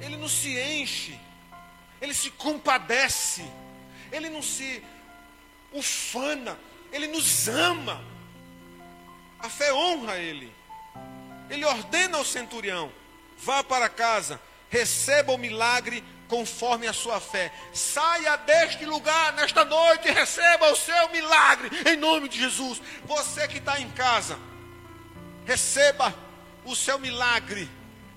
Ele 0.00 0.16
não 0.16 0.28
se 0.28 0.58
enche, 0.58 1.18
ele 2.00 2.14
se 2.14 2.30
compadece, 2.30 3.44
ele 4.12 4.28
não 4.28 4.42
se 4.42 4.82
ufana, 5.72 6.58
ele 6.92 7.06
nos 7.06 7.48
ama. 7.48 8.04
A 9.38 9.48
fé 9.48 9.72
honra 9.72 10.18
ele. 10.18 10.52
Ele 11.48 11.64
ordena 11.64 12.18
ao 12.18 12.24
centurião: 12.24 12.92
vá 13.38 13.62
para 13.62 13.88
casa, 13.88 14.40
receba 14.70 15.32
o 15.32 15.38
milagre 15.38 16.02
conforme 16.28 16.86
a 16.86 16.92
sua 16.92 17.20
fé. 17.20 17.52
Saia 17.72 18.36
deste 18.36 18.84
lugar 18.84 19.32
nesta 19.32 19.64
noite 19.64 20.08
e 20.08 20.12
receba 20.12 20.70
o 20.70 20.76
seu 20.76 21.10
milagre 21.10 21.70
em 21.90 21.96
nome 21.96 22.28
de 22.28 22.38
Jesus. 22.38 22.80
Você 23.04 23.48
que 23.48 23.58
está 23.58 23.80
em 23.80 23.90
casa, 23.90 24.38
receba 25.44 26.14
o 26.64 26.76
seu 26.76 26.98
milagre 26.98 27.68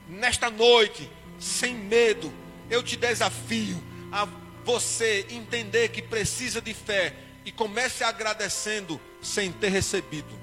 nesta 0.07 0.49
noite, 0.49 1.09
sem 1.39 1.73
medo. 1.73 2.31
Eu 2.69 2.83
te 2.83 2.95
desafio 2.95 3.81
a 4.11 4.27
você 4.63 5.25
entender 5.29 5.89
que 5.89 6.01
precisa 6.01 6.61
de 6.61 6.73
fé 6.73 7.15
e 7.45 7.51
comece 7.51 8.03
agradecendo 8.03 8.99
sem 9.21 9.51
ter 9.51 9.69
recebido. 9.69 10.39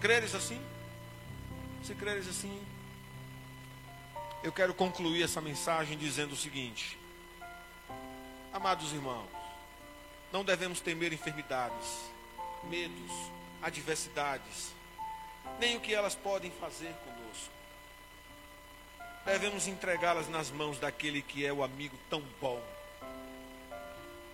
Creres 0.00 0.34
assim? 0.34 0.60
Se 1.82 1.94
creres 1.94 2.28
assim, 2.28 2.60
eu 4.42 4.52
quero 4.52 4.72
concluir 4.72 5.22
essa 5.22 5.40
mensagem 5.40 5.98
dizendo 5.98 6.32
o 6.32 6.36
seguinte: 6.36 6.98
Amados 8.52 8.92
irmãos, 8.92 9.28
não 10.32 10.44
devemos 10.44 10.80
temer 10.80 11.12
enfermidades, 11.12 12.10
medos, 12.64 13.12
adversidades, 13.62 14.72
nem 15.58 15.76
o 15.76 15.80
que 15.80 15.94
elas 15.94 16.14
podem 16.14 16.50
fazer 16.52 16.94
conosco. 17.04 17.52
Devemos 19.24 19.66
entregá-las 19.66 20.28
nas 20.28 20.50
mãos 20.50 20.78
daquele 20.78 21.20
que 21.20 21.44
é 21.44 21.52
o 21.52 21.62
amigo 21.62 21.96
tão 22.08 22.22
bom, 22.40 22.62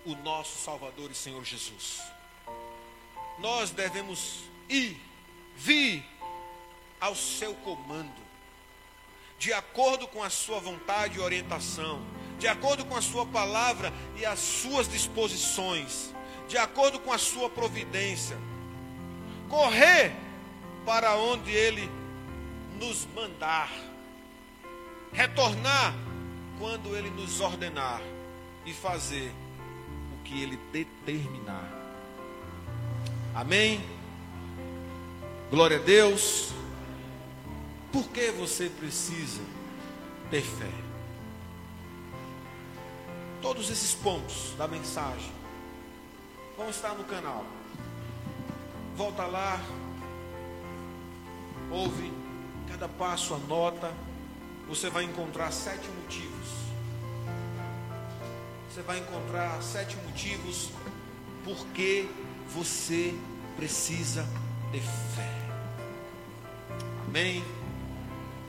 o 0.05 0.15
nosso 0.15 0.57
Salvador 0.63 1.11
e 1.11 1.15
Senhor 1.15 1.43
Jesus. 1.43 2.01
Nós 3.39 3.71
devemos 3.71 4.43
ir, 4.69 4.99
vir 5.55 6.03
ao 6.99 7.13
seu 7.13 7.53
comando 7.55 8.26
de 9.37 9.53
acordo 9.53 10.07
com 10.07 10.23
a 10.23 10.29
sua 10.29 10.59
vontade 10.59 11.17
e 11.17 11.21
orientação, 11.21 12.01
de 12.39 12.47
acordo 12.47 12.85
com 12.85 12.95
a 12.95 13.01
sua 13.01 13.25
palavra 13.25 13.93
e 14.15 14.25
as 14.25 14.39
suas 14.39 14.87
disposições, 14.87 16.13
de 16.47 16.57
acordo 16.57 16.99
com 16.99 17.11
a 17.11 17.17
sua 17.17 17.49
providência. 17.49 18.37
Correr 19.49 20.11
para 20.85 21.15
onde 21.15 21.51
ele 21.51 21.89
nos 22.79 23.07
mandar. 23.15 23.71
Retornar 25.11 25.93
quando 26.59 26.95
ele 26.95 27.09
nos 27.09 27.39
ordenar 27.39 28.01
e 28.65 28.73
fazer 28.73 29.31
o 30.13 30.23
que 30.23 30.41
ele 30.41 30.57
determinar. 30.71 31.71
Amém? 33.33 33.81
Glória 35.49 35.77
a 35.77 35.81
Deus. 35.81 36.51
Por 37.97 38.09
que 38.09 38.29
você 38.29 38.69
precisa 38.69 39.41
ter 40.29 40.43
fé? 40.43 40.69
Todos 43.41 43.71
esses 43.71 43.95
pontos 43.95 44.53
da 44.55 44.67
mensagem 44.67 45.31
vão 46.55 46.69
estar 46.69 46.93
no 46.93 47.03
canal. 47.05 47.43
Volta 48.95 49.25
lá, 49.25 49.59
ouve 51.71 52.13
cada 52.69 52.87
passo, 52.87 53.33
anota. 53.33 53.91
Você 54.69 54.91
vai 54.91 55.03
encontrar 55.03 55.51
sete 55.51 55.89
motivos. 55.89 56.49
Você 58.69 58.83
vai 58.83 58.99
encontrar 58.99 59.59
sete 59.63 59.95
motivos 60.05 60.69
por 61.43 61.65
que 61.69 62.07
você 62.53 63.15
precisa 63.55 64.23
ter 64.71 64.83
fé. 65.15 65.33
Amém? 67.07 67.56